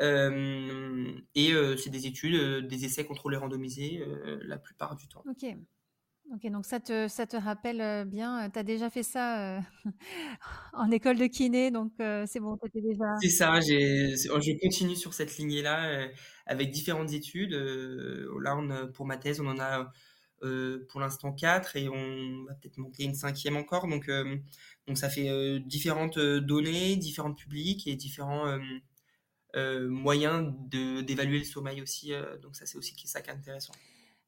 [0.00, 4.02] et c'est des études, des essais contrôlés randomisés
[4.42, 5.24] la plupart du temps.
[5.26, 5.44] Ok.
[6.34, 9.60] Ok, donc ça te, ça te rappelle bien, tu as déjà fait ça
[10.72, 13.04] en école de kiné, donc c'est bon, tu déjà...
[13.22, 16.08] C'est ça, j'ai, je continue sur cette lignée-là
[16.46, 17.52] avec différentes études.
[17.52, 19.92] là, on pour ma thèse, on en a
[20.88, 23.86] pour l'instant quatre et on va peut-être monter une cinquième encore.
[23.86, 24.10] Donc,
[24.88, 28.58] donc ça fait différentes données, différents publics et différents
[29.54, 32.10] moyens d'évaluer le sommeil aussi.
[32.42, 33.74] donc ça, c'est aussi ça qui est intéressant.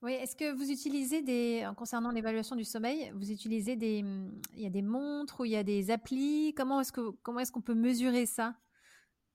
[0.00, 4.04] Oui, est-ce que vous utilisez des, concernant l'évaluation du sommeil, vous utilisez des,
[4.54, 6.54] il y a des montres ou il y a des applis?
[6.56, 8.54] Comment est-ce que, comment est-ce qu'on peut mesurer ça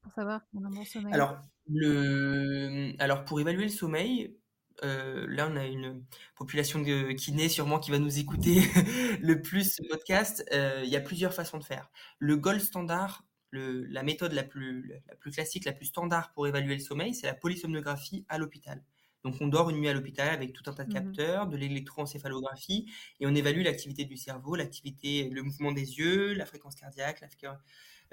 [0.01, 1.13] pour savoir qu'on a un bon sommeil?
[1.13, 1.37] Alors,
[1.69, 4.37] le, alors pour évaluer le sommeil,
[4.83, 6.03] euh, là on a une
[6.35, 8.61] population de kinés sûrement qui va nous écouter
[9.21, 10.45] le plus ce podcast.
[10.53, 11.91] Euh, il y a plusieurs façons de faire.
[12.19, 16.47] Le gold standard, le, la méthode la plus, la plus classique, la plus standard pour
[16.47, 18.81] évaluer le sommeil, c'est la polysomnographie à l'hôpital.
[19.23, 21.55] Donc on dort une nuit à l'hôpital avec tout un tas de mmh capteurs, de
[21.55, 27.21] l'électroencéphalographie, et on évalue l'activité du cerveau, l'activité, le mouvement des yeux, la fréquence cardiaque,
[27.21, 27.59] la,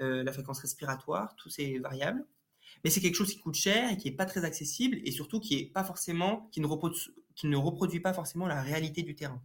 [0.01, 2.25] euh, la fréquence respiratoire, tous ces variables.
[2.83, 5.39] Mais c'est quelque chose qui coûte cher et qui n'est pas très accessible, et surtout
[5.39, 7.01] qui est pas forcément, qui ne, reproduit,
[7.35, 9.41] qui ne reproduit pas forcément la réalité du terrain.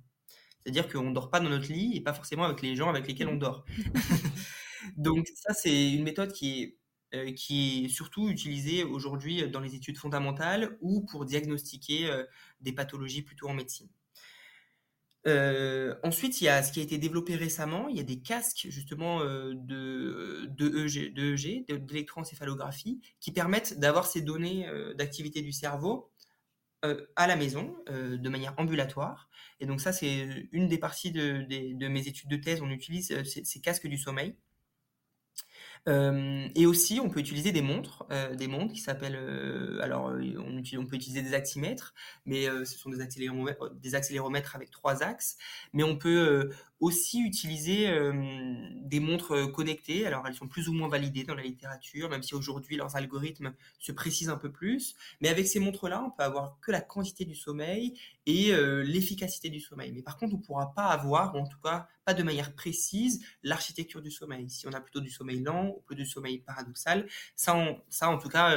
[0.63, 3.07] C'est-à-dire qu'on ne dort pas dans notre lit et pas forcément avec les gens avec
[3.07, 3.65] lesquels on dort.
[4.97, 6.79] Donc ça, c'est une méthode qui est
[7.15, 12.25] euh, qui est surtout utilisé aujourd'hui dans les études fondamentales ou pour diagnostiquer euh,
[12.61, 13.89] des pathologies plutôt en médecine.
[15.29, 18.19] Euh, ensuite, il y a ce qui a été développé récemment, il y a des
[18.19, 26.11] casques justement de, de EG, de d'électroencéphalographie, qui permettent d'avoir ces données d'activité du cerveau
[26.83, 29.29] à la maison, de manière ambulatoire.
[29.59, 32.63] Et donc ça, c'est une des parties de, mes études de thèse.
[32.63, 34.37] On utilise ces casques du sommeil
[35.89, 40.07] euh, et aussi, on peut utiliser des montres, euh, des montres qui s'appellent, euh, alors
[40.07, 41.95] on, on, peut utiliser des aximètres,
[42.25, 45.37] mais ce sont des accéléromètres, des accéléromètres avec trois axes,
[45.73, 47.89] mais on peut aussi utiliser
[48.83, 50.07] des montres connectées.
[50.07, 53.55] Alors elles sont plus ou moins validées dans la littérature, même si aujourd'hui leurs algorithmes
[53.79, 54.95] se précisent un peu plus.
[55.21, 58.53] Mais avec ces montres-là, on peut avoir que la quantité du sommeil et
[58.85, 59.93] l'efficacité du sommeil.
[59.93, 62.55] Mais par contre, on ne pourra pas avoir, ou en tout cas pas de manière
[62.55, 64.51] précise, l'architecture du sommeil.
[64.51, 67.57] Si on a plutôt du sommeil lent ou plutôt du sommeil paradoxal, ça,
[67.89, 68.55] ça en tout cas,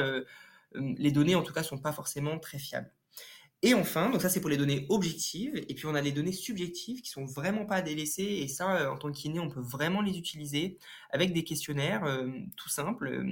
[0.74, 2.92] les données en tout cas sont pas forcément très fiables.
[3.62, 6.32] Et enfin, donc ça c'est pour les données objectives, et puis on a les données
[6.32, 9.50] subjectives qui sont vraiment pas à délaisser, et ça euh, en tant que kiné on
[9.50, 10.78] peut vraiment les utiliser
[11.10, 13.22] avec des questionnaires euh, tout simples euh,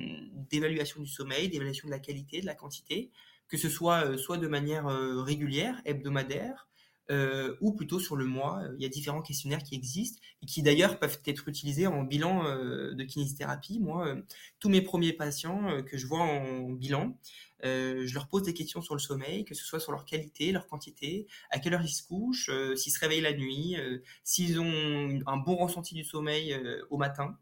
[0.50, 3.10] d'évaluation du sommeil, d'évaluation de la qualité, de la quantité,
[3.48, 4.86] que ce soit soit de manière
[5.24, 6.67] régulière, hebdomadaire,
[7.10, 8.62] euh, ou plutôt sur le mois.
[8.76, 12.44] Il y a différents questionnaires qui existent et qui d'ailleurs peuvent être utilisés en bilan
[12.44, 13.80] euh, de kinésithérapie.
[13.80, 14.22] Moi, euh,
[14.60, 17.18] tous mes premiers patients que je vois en bilan,
[17.62, 20.66] je leur pose des questions sur le sommeil, que ce soit sur leur qualité, leur
[20.66, 23.76] quantité, à quelle heure ils se couchent, s'ils se réveillent la nuit,
[24.22, 26.56] s'ils ont un bon ressenti du sommeil
[26.90, 27.36] au matin.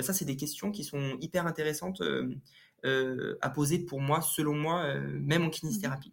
[0.00, 2.02] ça, c'est des questions qui sont hyper intéressantes
[2.82, 6.12] à poser pour moi, selon moi, même en kinésithérapie.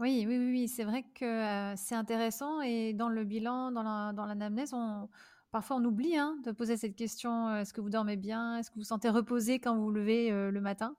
[0.00, 4.26] Oui, oui, oui, c'est vrai que c'est intéressant et dans le bilan, dans la, dans
[4.26, 5.08] l'anamnèse, on,
[5.52, 8.58] parfois on oublie hein, de poser cette question est-ce que vous dormez bien?
[8.58, 10.96] Est-ce que vous vous sentez reposé quand vous vous levez le matin?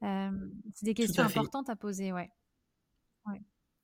[0.00, 2.30] C'est des questions importantes à poser, ouais.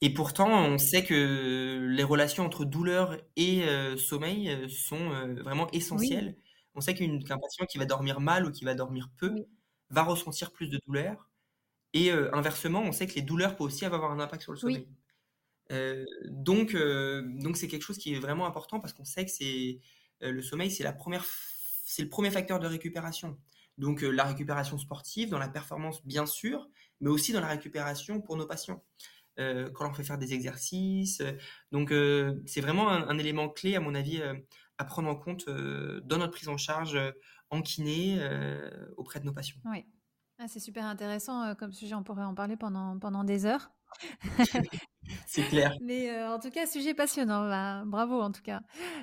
[0.01, 3.65] Et pourtant, on sait que les relations entre douleur et
[3.97, 5.11] sommeil sont
[5.43, 6.37] vraiment essentielles.
[6.75, 9.35] On sait qu'un patient qui va dormir mal ou qui va dormir peu
[9.91, 11.28] va ressentir plus de douleur.
[11.95, 14.87] Et inversement, on sait que les douleurs peuvent aussi avoir un impact sur le sommeil.
[16.27, 19.81] donc, donc c'est quelque chose qui est vraiment important parce qu'on sait que c'est
[20.21, 21.25] le sommeil, c'est la première,
[21.85, 23.39] c'est le premier facteur de récupération.
[23.79, 26.69] Donc la récupération sportive, dans la performance bien sûr,
[27.01, 28.85] mais aussi dans la récupération pour nos patients.
[29.37, 31.23] quand on fait faire des exercices.
[31.73, 31.89] Donc
[32.47, 34.21] c'est vraiment un, un, élément clé à mon avis
[34.77, 36.99] à prendre en compte dans notre prise en charge
[37.51, 38.21] en kiné
[38.99, 39.61] auprès de nos patients.
[39.65, 39.87] Oui.
[40.41, 43.73] Ah, c'est super intéressant euh, comme sujet, on pourrait en parler pendant, pendant des heures.
[45.27, 45.73] c'est clair.
[45.83, 47.49] Mais euh, en tout cas, sujet passionnant.
[47.49, 48.61] Bah, bravo en tout cas.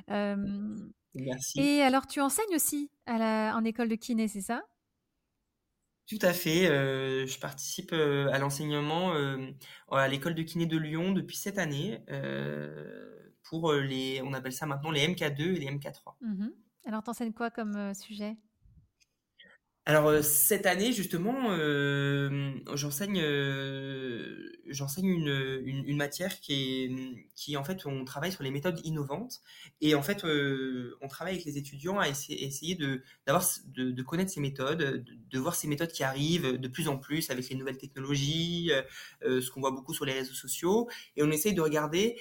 [0.08, 1.60] Merci.
[1.60, 4.63] Et alors, tu enseignes aussi à la, en école de kiné, c'est ça?
[6.08, 6.67] Tout à fait.
[6.67, 9.13] Euh, je participe à l'enseignement
[9.91, 12.00] à l'école de kiné de Lyon depuis cette année
[13.43, 16.15] pour les, on appelle ça maintenant les MK2 et les MK3.
[16.21, 16.48] Mmh
[16.88, 18.38] alors, tu enseignes quoi comme sujet?
[19.88, 27.56] Alors euh, cette année justement, euh, j'enseigne euh, j'enseigne une, une, matière qui est qui
[27.56, 29.41] en fait on travaille sur les méthodes innovantes.
[29.82, 33.45] Et en fait on travaille avec les étudiants à essayer, de d'avoir
[33.76, 36.98] de, de, connaître ces méthodes, de, de, voir ces méthodes qui arrivent de plus en
[36.98, 38.71] plus avec les nouvelles technologies,
[39.21, 40.89] ce qu'on voit beaucoup sur les réseaux sociaux.
[41.15, 42.19] Et on essaye de regarder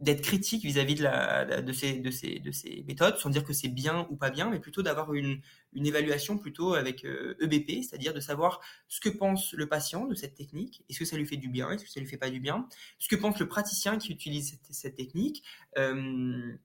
[0.00, 4.06] d'être critique vis-à-vis de, ces, de, ces, de ces méthodes, sans dire que c'est bien
[4.10, 5.40] ou pas bien, mais plutôt d'avoir une,
[5.74, 10.14] évaluation plutôt avec EBP, euh, e c'est-à-dire de savoir ce que pense le patient de
[10.14, 12.30] cette technique, est-ce que ça lui fait du bien, est-ce que ça lui fait pas
[12.30, 12.66] du bien,
[12.98, 15.44] ce que pense le praticien qui utilise cette, technique,
[15.76, 16.56] euh,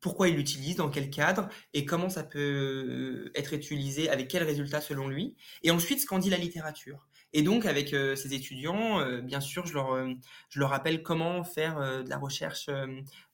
[0.00, 4.80] pourquoi il l'utilise, dans quel cadre, et comment ça peut être utilisé, avec quels résultats
[4.80, 7.06] selon lui, et ensuite ce qu'en dit la littérature.
[7.36, 10.14] Et donc, avec euh, ces étudiants, euh, bien sûr, je leur, euh,
[10.50, 12.70] je leur rappelle comment faire de la recherche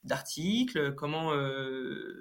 [0.03, 1.31] d'articles, comment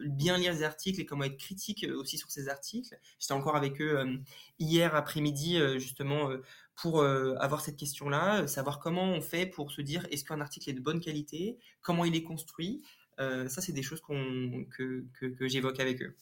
[0.05, 2.95] bien lire les articles et comment être critique aussi sur ces articles.
[3.19, 4.21] J'étais encore avec eux
[4.59, 6.29] hier après-midi, justement,
[6.77, 10.75] pour avoir cette question-là, savoir comment on fait pour se dire est-ce qu'un article est
[10.75, 12.83] de bonne qualité, comment il est construit.
[13.19, 16.15] ça, c'est des choses que, que, que j'évoque avec eux.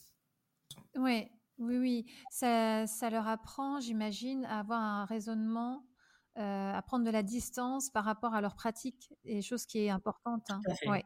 [0.95, 5.85] Ouais, oui, oui, ça ça leur apprend, j'imagine, à avoir un raisonnement,
[6.39, 9.91] euh, à prendre de la distance par rapport à leur pratique et chose qui est
[9.91, 10.61] importante, hein.
[10.87, 11.03] Ouais,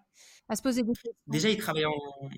[0.50, 1.12] à se poser des questions.
[1.26, 2.28] Déjà, ils travaillent en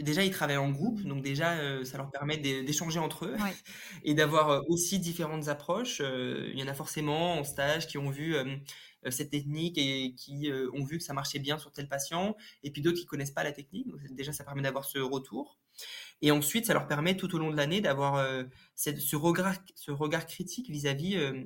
[0.00, 3.36] déjà, ils travaillent en groupe, donc déjà, euh, ça leur permet d'échanger entre eux
[4.04, 6.00] et d'avoir, euh, aussi différentes approches.
[6.00, 8.34] il y en a forcément en stage qui ont vu,
[9.10, 12.80] cette technique et qui, ont vu que ça marchait bien sur tel patient et puis
[12.80, 15.58] d'autres qui connaissent pas la technique, donc déjà, ça permet d'avoir ce retour.
[16.22, 18.44] Et ensuite, ça leur permet tout au long de l'année d'avoir euh,
[18.76, 21.44] ce, regard, ce regard critique vis-à-vis euh,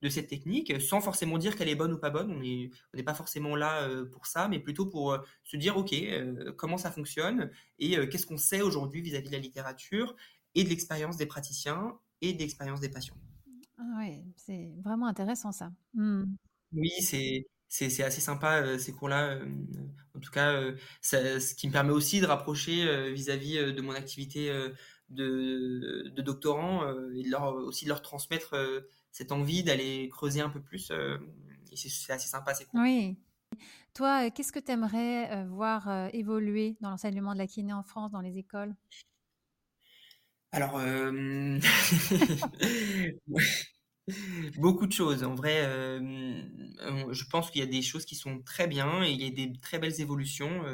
[0.00, 2.32] de cette technique, sans forcément dire qu'elle est bonne ou pas bonne.
[2.32, 5.94] On n'est pas forcément là euh, pour ça, mais plutôt pour se dire, OK,
[6.56, 10.16] comment ça fonctionne et qu'est-ce qu'on sait aujourd'hui vis-à-vis de la littérature
[10.54, 13.16] et de l'expérience des praticiens et de l'expérience des patients.
[13.78, 15.72] Ah oui, c'est vraiment intéressant ça.
[15.94, 16.24] Mmh.
[16.72, 19.30] Oui, c'est c'est assez sympa euh, ces cours-là.
[19.30, 19.46] Euh,
[20.14, 24.52] en tout cas, euh, ce qui me permet aussi de rapprocher vis-à-vis de mon activité
[25.08, 28.54] de, de, doctorant et de leur, aussi de leur transmettre
[29.10, 30.90] cette envie d'aller creuser un peu plus.
[30.90, 32.80] et c'est assez sympa ces cours.
[32.80, 33.16] Oui.
[33.94, 38.20] Toi, qu'est-ce que tu aimerais voir évoluer dans l'enseignement de la kiné en France, dans
[38.20, 38.74] les écoles?
[40.52, 40.72] Alors,
[44.58, 45.22] Beaucoup de choses.
[45.22, 49.22] En vrai, je pense qu'il y a des choses qui sont très bien et il
[49.22, 50.64] y a des très belles évolutions.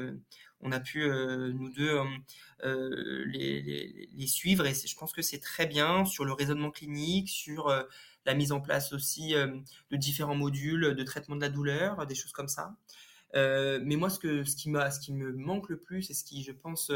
[0.60, 2.00] on a pu, nous deux,
[3.26, 7.72] les, suivre et je pense que c'est très bien sur le raisonnement clinique, sur
[8.24, 12.32] la mise en place aussi de différents modules de traitement de la douleur, des choses
[12.32, 12.76] comme ça.
[13.34, 16.90] mais moi, ce qui me manque le plus et ce qui, je pense,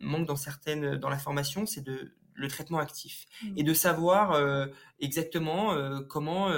[0.00, 3.58] manque dans certaines, dans la formation, c'est de, le traitement actif mmh.
[3.58, 4.66] et de savoir euh,
[5.00, 6.50] exactement euh, comment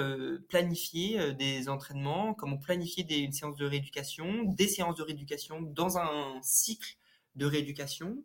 [0.48, 5.98] planifier des entraînements, comment planifier des, une séance de rééducation, des séances de rééducation dans
[5.98, 6.96] un cycle
[7.36, 8.22] de rééducation,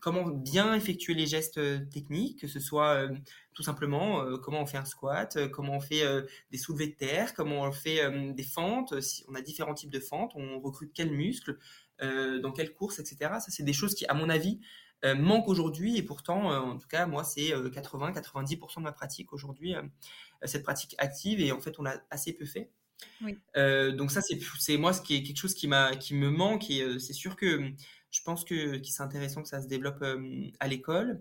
[0.00, 3.08] comment bien effectuer les gestes techniques, que ce soit
[3.54, 6.02] tout simplement comment on fait un squat, comment on fait
[6.50, 8.00] des soulevés de terre, comment on fait
[8.32, 11.58] des fentes, si on a différents types de fentes, on recrute quels muscles,
[12.00, 13.16] dans quelle course, etc.
[13.34, 14.60] Ça, c'est des choses qui, à mon avis,
[15.16, 19.74] manquent aujourd'hui et pourtant, en tout cas, moi, c'est 80-90% de ma pratique aujourd'hui,
[20.44, 22.70] cette pratique active et en fait, on l'a assez peu fait.
[23.96, 25.68] donc ça, c'est moi, ce qui est quelque chose qui,
[26.00, 27.72] qui me manque et c'est sûr que
[28.10, 30.04] je pense que, c'est intéressant que ça se développe
[30.60, 31.20] à l'école.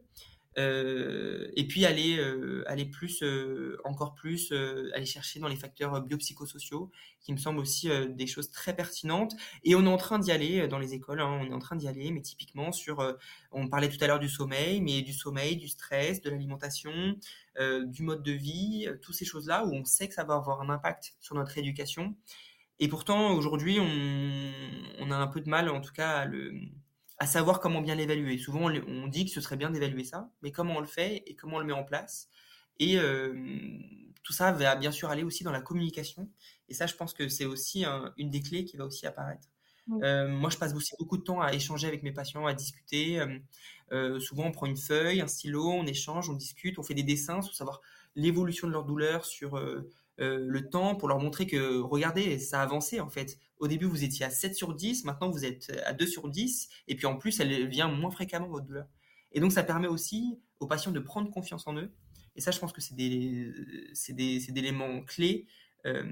[0.58, 4.52] Euh, et puis aller, euh, aller plus, euh, encore plus,
[4.94, 9.34] aller chercher dans les facteurs biopsychosociaux, qui me semblent aussi des choses très pertinentes.
[9.64, 11.76] Et on est en train d'y aller dans les écoles, hein, on est en train
[11.76, 13.16] d'y aller, mais typiquement sur,
[13.52, 16.92] on parlait tout à l'heure du sommeil, mais du sommeil, du stress, de l'alimentation,
[17.60, 20.70] du mode de vie, toutes ces choses-là où on sait que ça va avoir un
[20.70, 22.16] impact sur notre éducation.
[22.80, 24.52] Et pourtant, aujourd'hui, on,
[25.00, 26.52] on, a un peu de mal, en tout cas, à le,
[27.22, 28.40] à savoir comment bien l'évaluer.
[28.40, 31.36] Souvent, on, dit que ce serait bien d'évaluer ça, mais comment on le fait et
[31.36, 32.30] comment on le met en place.
[32.80, 33.32] Et euh,
[34.24, 36.28] tout ça va bien sûr aller aussi dans la communication.
[36.68, 37.86] Et ça, je pense que c'est aussi
[38.18, 39.48] une des clés qui va aussi apparaître.
[40.02, 43.24] Euh, moi, je passe aussi beaucoup de temps à échanger avec mes patients, à discuter.
[43.92, 47.04] Euh, souvent, on prend une feuille, un stylo, on échange, on discute, on fait des
[47.04, 47.82] dessins pour savoir
[48.16, 49.64] l'évolution de leur douleur sur
[50.18, 53.38] le temps, pour leur montrer que, regardez, ça a avancé en fait.
[53.62, 56.68] Au début, vous étiez à 7 sur 10, maintenant vous êtes à 2 sur 10,
[56.88, 58.88] et puis en plus, elle vient moins fréquemment, votre douleur.
[59.34, 61.92] Et donc, ça permet aussi aux patients de prendre confiance en eux.
[62.36, 63.54] Et ça, je pense que c'est des,
[64.10, 65.46] des, éléments clés
[65.86, 66.04] euh,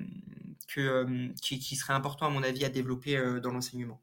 [0.67, 3.99] que, euh, qui, qui seraient importants, à mon avis, à développer euh, dans l'enseignement.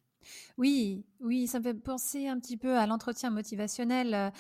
[0.59, 4.33] Oui, oui, ça me fait penser un petit peu à l'entretien motivationnel,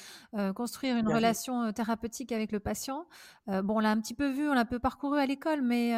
[0.56, 3.06] construire une relation thérapeutique avec le patient.
[3.46, 5.92] bon, on l'a un petit peu vu, on l'a un peu parcouru à l'école, mais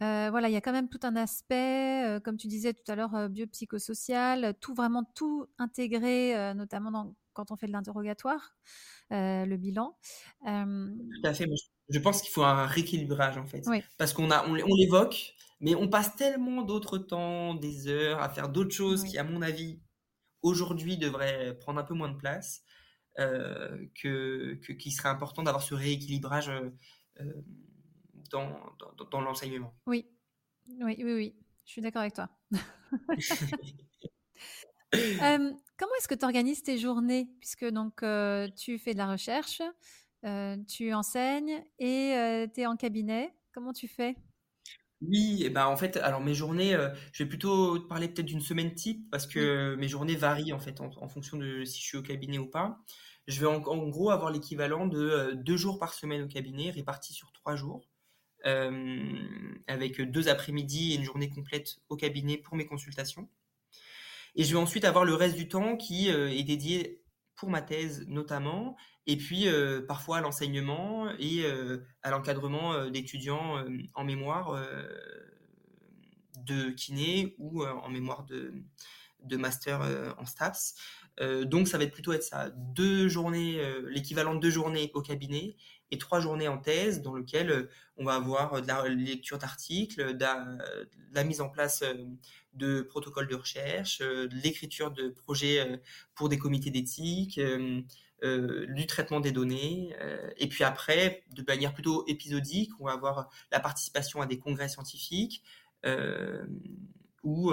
[0.00, 3.28] voilà, il y a quand même tout un aspect, comme tu disais tout à l'heure,
[3.28, 8.56] biopsychosocial, tout vraiment tout intégré, notamment quand on fait de l'interrogatoire,
[9.10, 9.96] le bilan.
[10.44, 11.46] Tout à fait.
[11.88, 13.64] Je pense qu'il faut un rééquilibrage en fait,
[13.98, 18.48] parce qu'on a, on, l'évoque, mais on passe tellement d'autres temps, des heures à faire
[18.48, 19.80] d'autres choses qui, à mon avis,
[20.42, 22.62] aujourd'hui devraient prendre un peu moins de place,
[23.16, 26.50] que, qu'il serait important d'avoir ce rééquilibrage
[28.28, 28.58] dans,
[29.10, 29.74] dans, l'enseignement.
[29.86, 30.06] Oui.
[30.68, 31.34] oui, oui, oui,
[31.64, 32.28] je suis d'accord avec toi.
[34.92, 37.28] comment est-ce que tu organises tes journées?
[37.40, 38.04] Puisque donc
[38.56, 39.62] tu fais de la recherche,
[40.68, 43.34] tu enseignes et tu es en cabinet.
[43.52, 44.16] Comment tu fais?
[45.02, 46.76] Oui, et ben en fait, alors mes journées,
[47.12, 50.58] je vais plutôt te parler peut-être d'une semaine type parce que mes journées varient en
[50.58, 52.78] fait en, fonction de si je suis au cabinet ou pas.
[53.26, 57.12] Je vais en, en gros avoir l'équivalent de deux jours par semaine au cabinet répartis
[57.12, 57.86] sur trois jours.
[58.44, 59.14] Euh,
[59.66, 63.28] avec deux après-midi et une journée complète au cabinet pour mes consultations.
[64.36, 67.02] Et je vais ensuite avoir le reste du temps qui euh, est dédié
[67.34, 71.44] pour ma thèse notamment, et puis euh, parfois à l'enseignement et
[72.02, 74.64] à l'encadrement d'étudiants en mémoire
[76.38, 78.54] de kiné ou en mémoire de,
[79.24, 79.82] de master
[80.18, 80.74] en STAPS.
[81.44, 85.56] donc ça va être plutôt être ça, deux journées, l'équivalent de deux journées au cabinet
[85.90, 89.38] et trois journées en thèse dans lequel euh, on va avoir euh, de la lecture
[89.38, 90.26] d'articles, de,
[91.12, 91.94] la mise en place euh,
[92.54, 95.78] de protocoles de recherche, de l'écriture de projets
[96.14, 97.38] pour des comités d'éthique,
[98.22, 99.94] du traitement des données.
[100.38, 104.70] et puis après, de manière plutôt épisodique, on va avoir la participation à des congrès
[104.70, 105.42] scientifiques.
[107.22, 107.52] ou,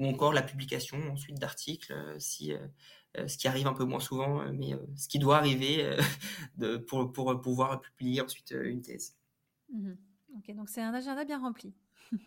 [0.00, 2.58] encore la publication ensuite d'articles si euh,
[3.26, 5.96] ce qui arrive un peu moins souvent, euh, mais euh, ce qui doit arriver
[6.56, 9.16] de, pour, pour, pouvoir publier ensuite une thèse.
[9.72, 9.92] Mmh
[10.36, 11.74] ok, donc c'est un agenda bien rempli.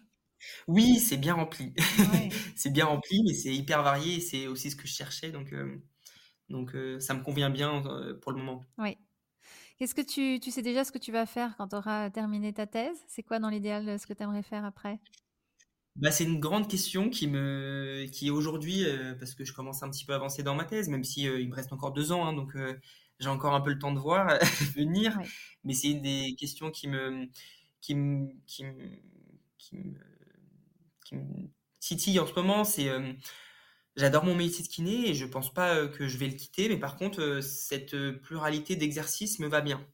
[0.70, 1.74] Oui, c'est bien rempli.
[2.56, 5.32] c'est bien rempli, mais c'est hyper varié et c'est aussi ce que je cherchais.
[5.32, 5.54] Donc,
[6.48, 7.84] donc ça me convient bien
[8.22, 8.64] pour le moment.
[8.78, 8.98] Oui.
[9.78, 12.54] Qu'est-ce que tu, tu sais déjà ce que tu vas faire quand tu auras terminé
[12.54, 13.04] ta thèse?
[13.10, 15.02] C'est quoi dans l'idéal ce que tu aimerais faire après?
[16.00, 19.84] Bah, c'est une grande question qui me, qui est aujourd'hui, euh, parce que je commence
[19.84, 21.92] un petit peu à avancer dans ma thèse, même si euh, il me reste encore
[21.92, 22.80] deux ans, hein, donc euh,
[23.20, 24.40] j'ai encore un peu le temps de voir
[24.76, 25.20] venir.
[25.66, 27.28] Mais c'est une des questions qui me,
[27.82, 28.74] qui me, qui me,
[29.58, 29.94] qui me,
[31.06, 32.64] qui me titille en ce moment.
[32.64, 32.90] C'est,
[33.98, 36.78] j'adore mon métier de kiné et je pense pas que je vais le quitter, mais
[36.78, 39.86] par contre, cette pluralité d'exercices me va bien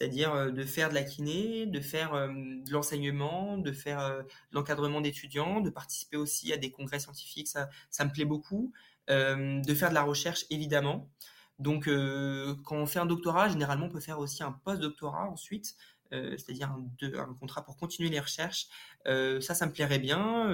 [0.00, 4.22] c'est-à-dire euh, de faire de la kiné, de faire euh, de l'enseignement, de faire euh,
[4.22, 8.72] de l'encadrement d'étudiants, de participer aussi à des congrès scientifiques, ça, ça me plaît beaucoup,
[9.08, 11.10] de faire de la recherche évidemment.
[11.58, 15.74] Donc, quand on fait un doctorat, généralement, on peut faire aussi un post-doctorat ensuite,
[16.10, 18.66] c'est-à-dire un, contrat pour continuer les recherches.
[19.04, 20.48] ça, ça me plairait bien,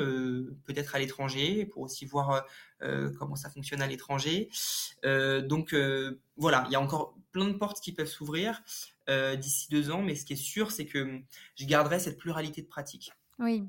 [0.64, 2.44] peut-être à l'étranger, pour aussi voir
[3.18, 4.48] comment ça fonctionne à l'étranger.
[5.04, 5.74] donc,
[6.36, 8.62] voilà, il y a encore plein de portes qui peuvent s'ouvrir
[9.08, 11.20] d'ici deux ans, mais ce qui est sûr, c'est que
[11.56, 13.12] je garderai cette pluralité de pratiques.
[13.38, 13.64] Oui,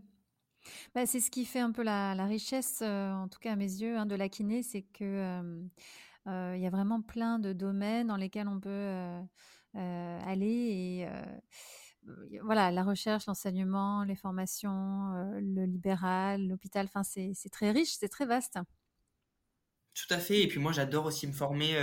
[0.96, 3.98] bah, c'est ce qui fait un peu la, richesse, en tout cas à mes yeux,
[3.98, 5.42] hein, de la kiné, c'est que
[6.26, 9.22] il y a vraiment plein de domaines dans lesquels on peut
[9.74, 11.08] aller
[12.30, 18.08] et voilà, la recherche, l'enseignement, les formations, le libéral, l'hôpital, enfin c'est très riche, c'est
[18.08, 18.58] très vaste.
[19.94, 20.42] Tout à fait.
[20.44, 21.76] Et puis moi, j'adore aussi me former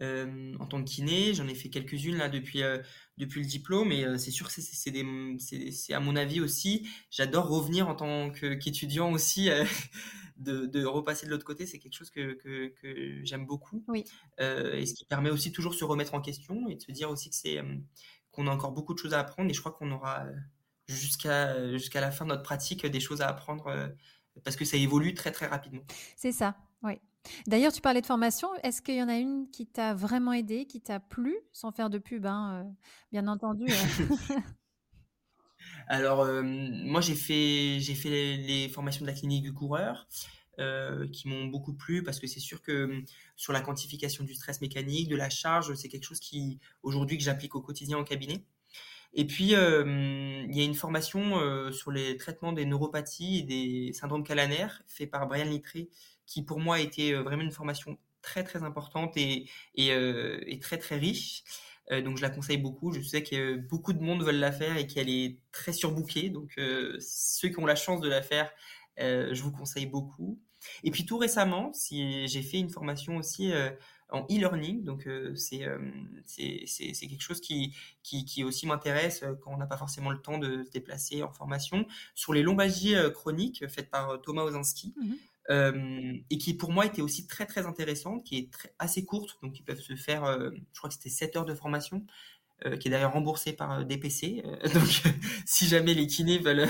[0.00, 1.34] en tant que kiné.
[1.34, 2.62] J'en ai fait quelques-unes là depuis
[3.16, 6.88] depuis le diplôme et c'est sûr que c'est à mon avis aussi.
[7.10, 9.48] J'adore revenir en tant qu'étudiant aussi.
[10.36, 13.84] De, repasser de l'autre côté, c'est quelque chose que, que, j'aime beaucoup.
[13.88, 14.04] Oui.
[14.38, 17.10] et ce qui permet aussi toujours de se remettre en question et de se dire
[17.10, 17.62] aussi que c'est
[18.32, 19.50] qu'on a encore beaucoup de choses à apprendre.
[19.50, 20.24] Et je crois qu'on aura
[20.88, 23.92] jusqu'à jusqu'à la fin de notre pratique des choses à apprendre
[24.42, 25.82] parce que ça évolue très très rapidement.
[26.16, 26.98] C'est ça, oui.
[27.46, 28.48] D'ailleurs, tu parlais de formation.
[28.62, 31.90] Est-ce qu'il y en a une qui t'a vraiment aidé, qui t'a plu, sans faire
[31.90, 32.70] de pub, hein, euh,
[33.12, 34.06] bien entendu euh.
[35.88, 40.06] Alors, euh, moi, j'ai fait, j'ai fait les, formations de la clinique du coureur.
[41.12, 43.02] qui m'ont beaucoup plu parce que c'est sûr que
[43.36, 47.24] sur la quantification du stress mécanique, de la charge, c'est quelque chose qui aujourd'hui que
[47.24, 48.44] j'applique au quotidien en cabinet.
[49.14, 54.24] Et puis, il y a une formation sur les traitements des neuropathies et des syndromes
[54.24, 55.88] calanaires fait par Brian Littré,
[56.26, 60.96] qui pour moi a été vraiment une formation très très importante et, et, très très
[60.96, 61.44] riche.
[61.90, 62.92] Donc je la conseille beaucoup.
[62.92, 66.30] Je sais que beaucoup de monde veulent la faire et qu'elle est très surbookée.
[66.30, 66.58] Donc
[66.98, 68.50] ceux qui ont la chance de la faire,
[68.98, 70.40] je vous conseille beaucoup.
[70.82, 73.52] Et puis tout récemment, si, j'ai fait une formation aussi
[74.14, 74.84] en e-learning.
[74.84, 75.78] Donc, euh, euh,
[76.26, 77.74] c'est quelque chose qui,
[78.44, 81.86] aussi m'intéresse euh, quand on n'a pas forcément le temps de se déplacer en formation.
[82.14, 84.94] Sur les lombalgies chroniques faites par Thomas Ozinski.
[84.96, 85.12] Mmh
[85.50, 89.62] et qui pour moi était aussi très très intéressante, qui est assez courte, donc qui
[89.62, 92.06] peuvent se faire, je crois que c'était 7 heures de formation,
[92.66, 94.42] euh, qui est d'ailleurs remboursé par euh, DPC.
[94.44, 95.02] Euh, donc,
[95.44, 96.68] si jamais les kinés veulent,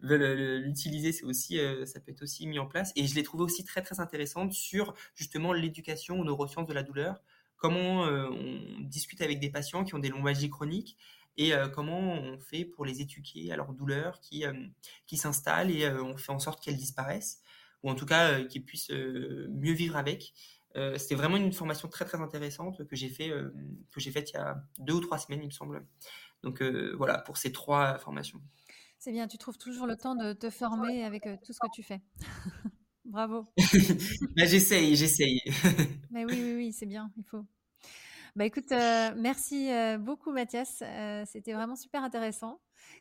[0.02, 2.92] l'utiliser, c'est ça peut être aussi mis en place.
[2.96, 6.82] Et je l'ai trouvé aussi très très intéressante sur justement l'éducation aux neurosciences de la
[6.82, 7.22] douleur.
[7.56, 10.98] Comment on discute avec des patients qui ont des lombalgies chroniques
[11.38, 14.44] et comment on fait pour les éduquer à leur douleur qui,
[15.06, 17.40] qui s'installe et on fait en sorte qu'elles disparaissent
[17.82, 20.32] ou en tout cas qu'ils puissent mieux vivre avec.
[20.76, 23.54] Euh, c'était vraiment une formation très très intéressante que j'ai fait euh,
[23.92, 25.86] que j'ai faite il y a deux ou trois semaines, il me semble.
[26.42, 28.42] Donc euh, voilà pour ces trois formations.
[28.98, 31.82] C'est bien, tu trouves toujours le temps de te former avec tout ce que tu
[31.82, 32.02] fais.
[33.04, 33.46] Bravo.
[34.36, 35.40] bah, j'essaye, j'essaye.
[36.10, 37.46] Mais oui, oui, oui, c'est bien, il faut.
[38.34, 40.82] Bah écoute, merci beaucoup Mathias.
[41.24, 42.60] C'était vraiment super intéressant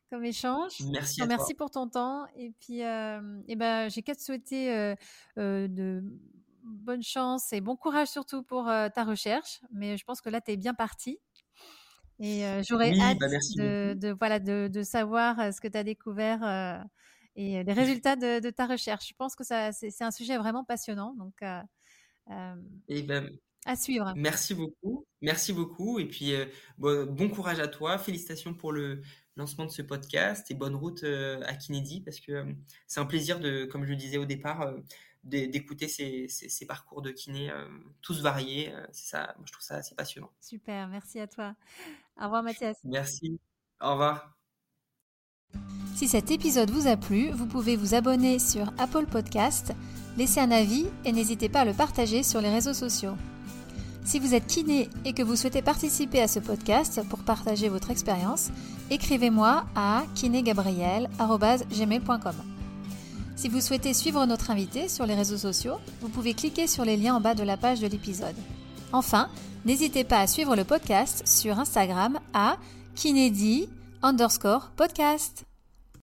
[0.09, 0.73] comme échange.
[0.91, 1.21] Merci.
[1.21, 2.25] À merci pour ton temps.
[2.35, 4.95] Et puis, et ben, j'ai qu'à te souhaiter
[5.37, 6.03] de
[6.63, 9.61] bonne chance et bon courage surtout pour ta recherche.
[9.71, 11.19] Mais je pense que là, tu es bien parti.
[12.19, 16.85] Et j'aurais hâte bah, de, voilà, de, savoir ce que tu as découvert
[17.35, 19.09] et les résultats de, ta recherche.
[19.09, 21.13] Je pense que c'est un sujet vraiment passionnant.
[21.15, 21.41] Donc,
[22.87, 23.29] et ben,
[23.65, 24.13] à suivre.
[24.15, 25.05] Merci beaucoup.
[25.21, 25.99] Merci beaucoup.
[25.99, 26.33] Et puis,
[26.77, 27.97] bon, courage à toi.
[27.97, 29.01] Félicitations pour le
[29.35, 32.45] lancement de ce podcast et bonne route à Kinédi parce que
[32.87, 34.73] c'est un plaisir de, comme je le disais au départ,
[35.25, 37.67] d'écouter ces, ces, parcours de kiné euh,
[38.01, 38.71] tous variés.
[38.73, 40.29] Euh, c'est ça, moi, je trouve ça assez passionnant.
[40.39, 41.55] Super, merci à toi.
[42.19, 42.77] Au revoir Mathias.
[42.83, 43.39] Merci.
[43.81, 44.31] Au revoir.
[45.95, 49.73] Si cet épisode vous a plu, vous pouvez vous abonner sur Apple Podcast,
[50.17, 53.15] laisser un avis et n'hésitez pas à le partager sur les réseaux sociaux.
[54.05, 57.89] Si vous êtes kiné et que vous souhaitez participer à ce podcast pour partager votre
[57.89, 58.51] expérience,
[58.91, 62.35] écrivez-moi à kinégabriel.gmail.com.
[63.35, 66.97] Si vous souhaitez suivre notre invité sur les réseaux sociaux, vous pouvez cliquer sur les
[66.97, 68.35] liens en bas de la page de l'épisode.
[68.93, 69.27] Enfin,
[69.65, 72.57] n'hésitez pas à suivre le podcast sur Instagram à
[72.93, 73.67] Kinedi
[74.03, 75.45] underscore podcast.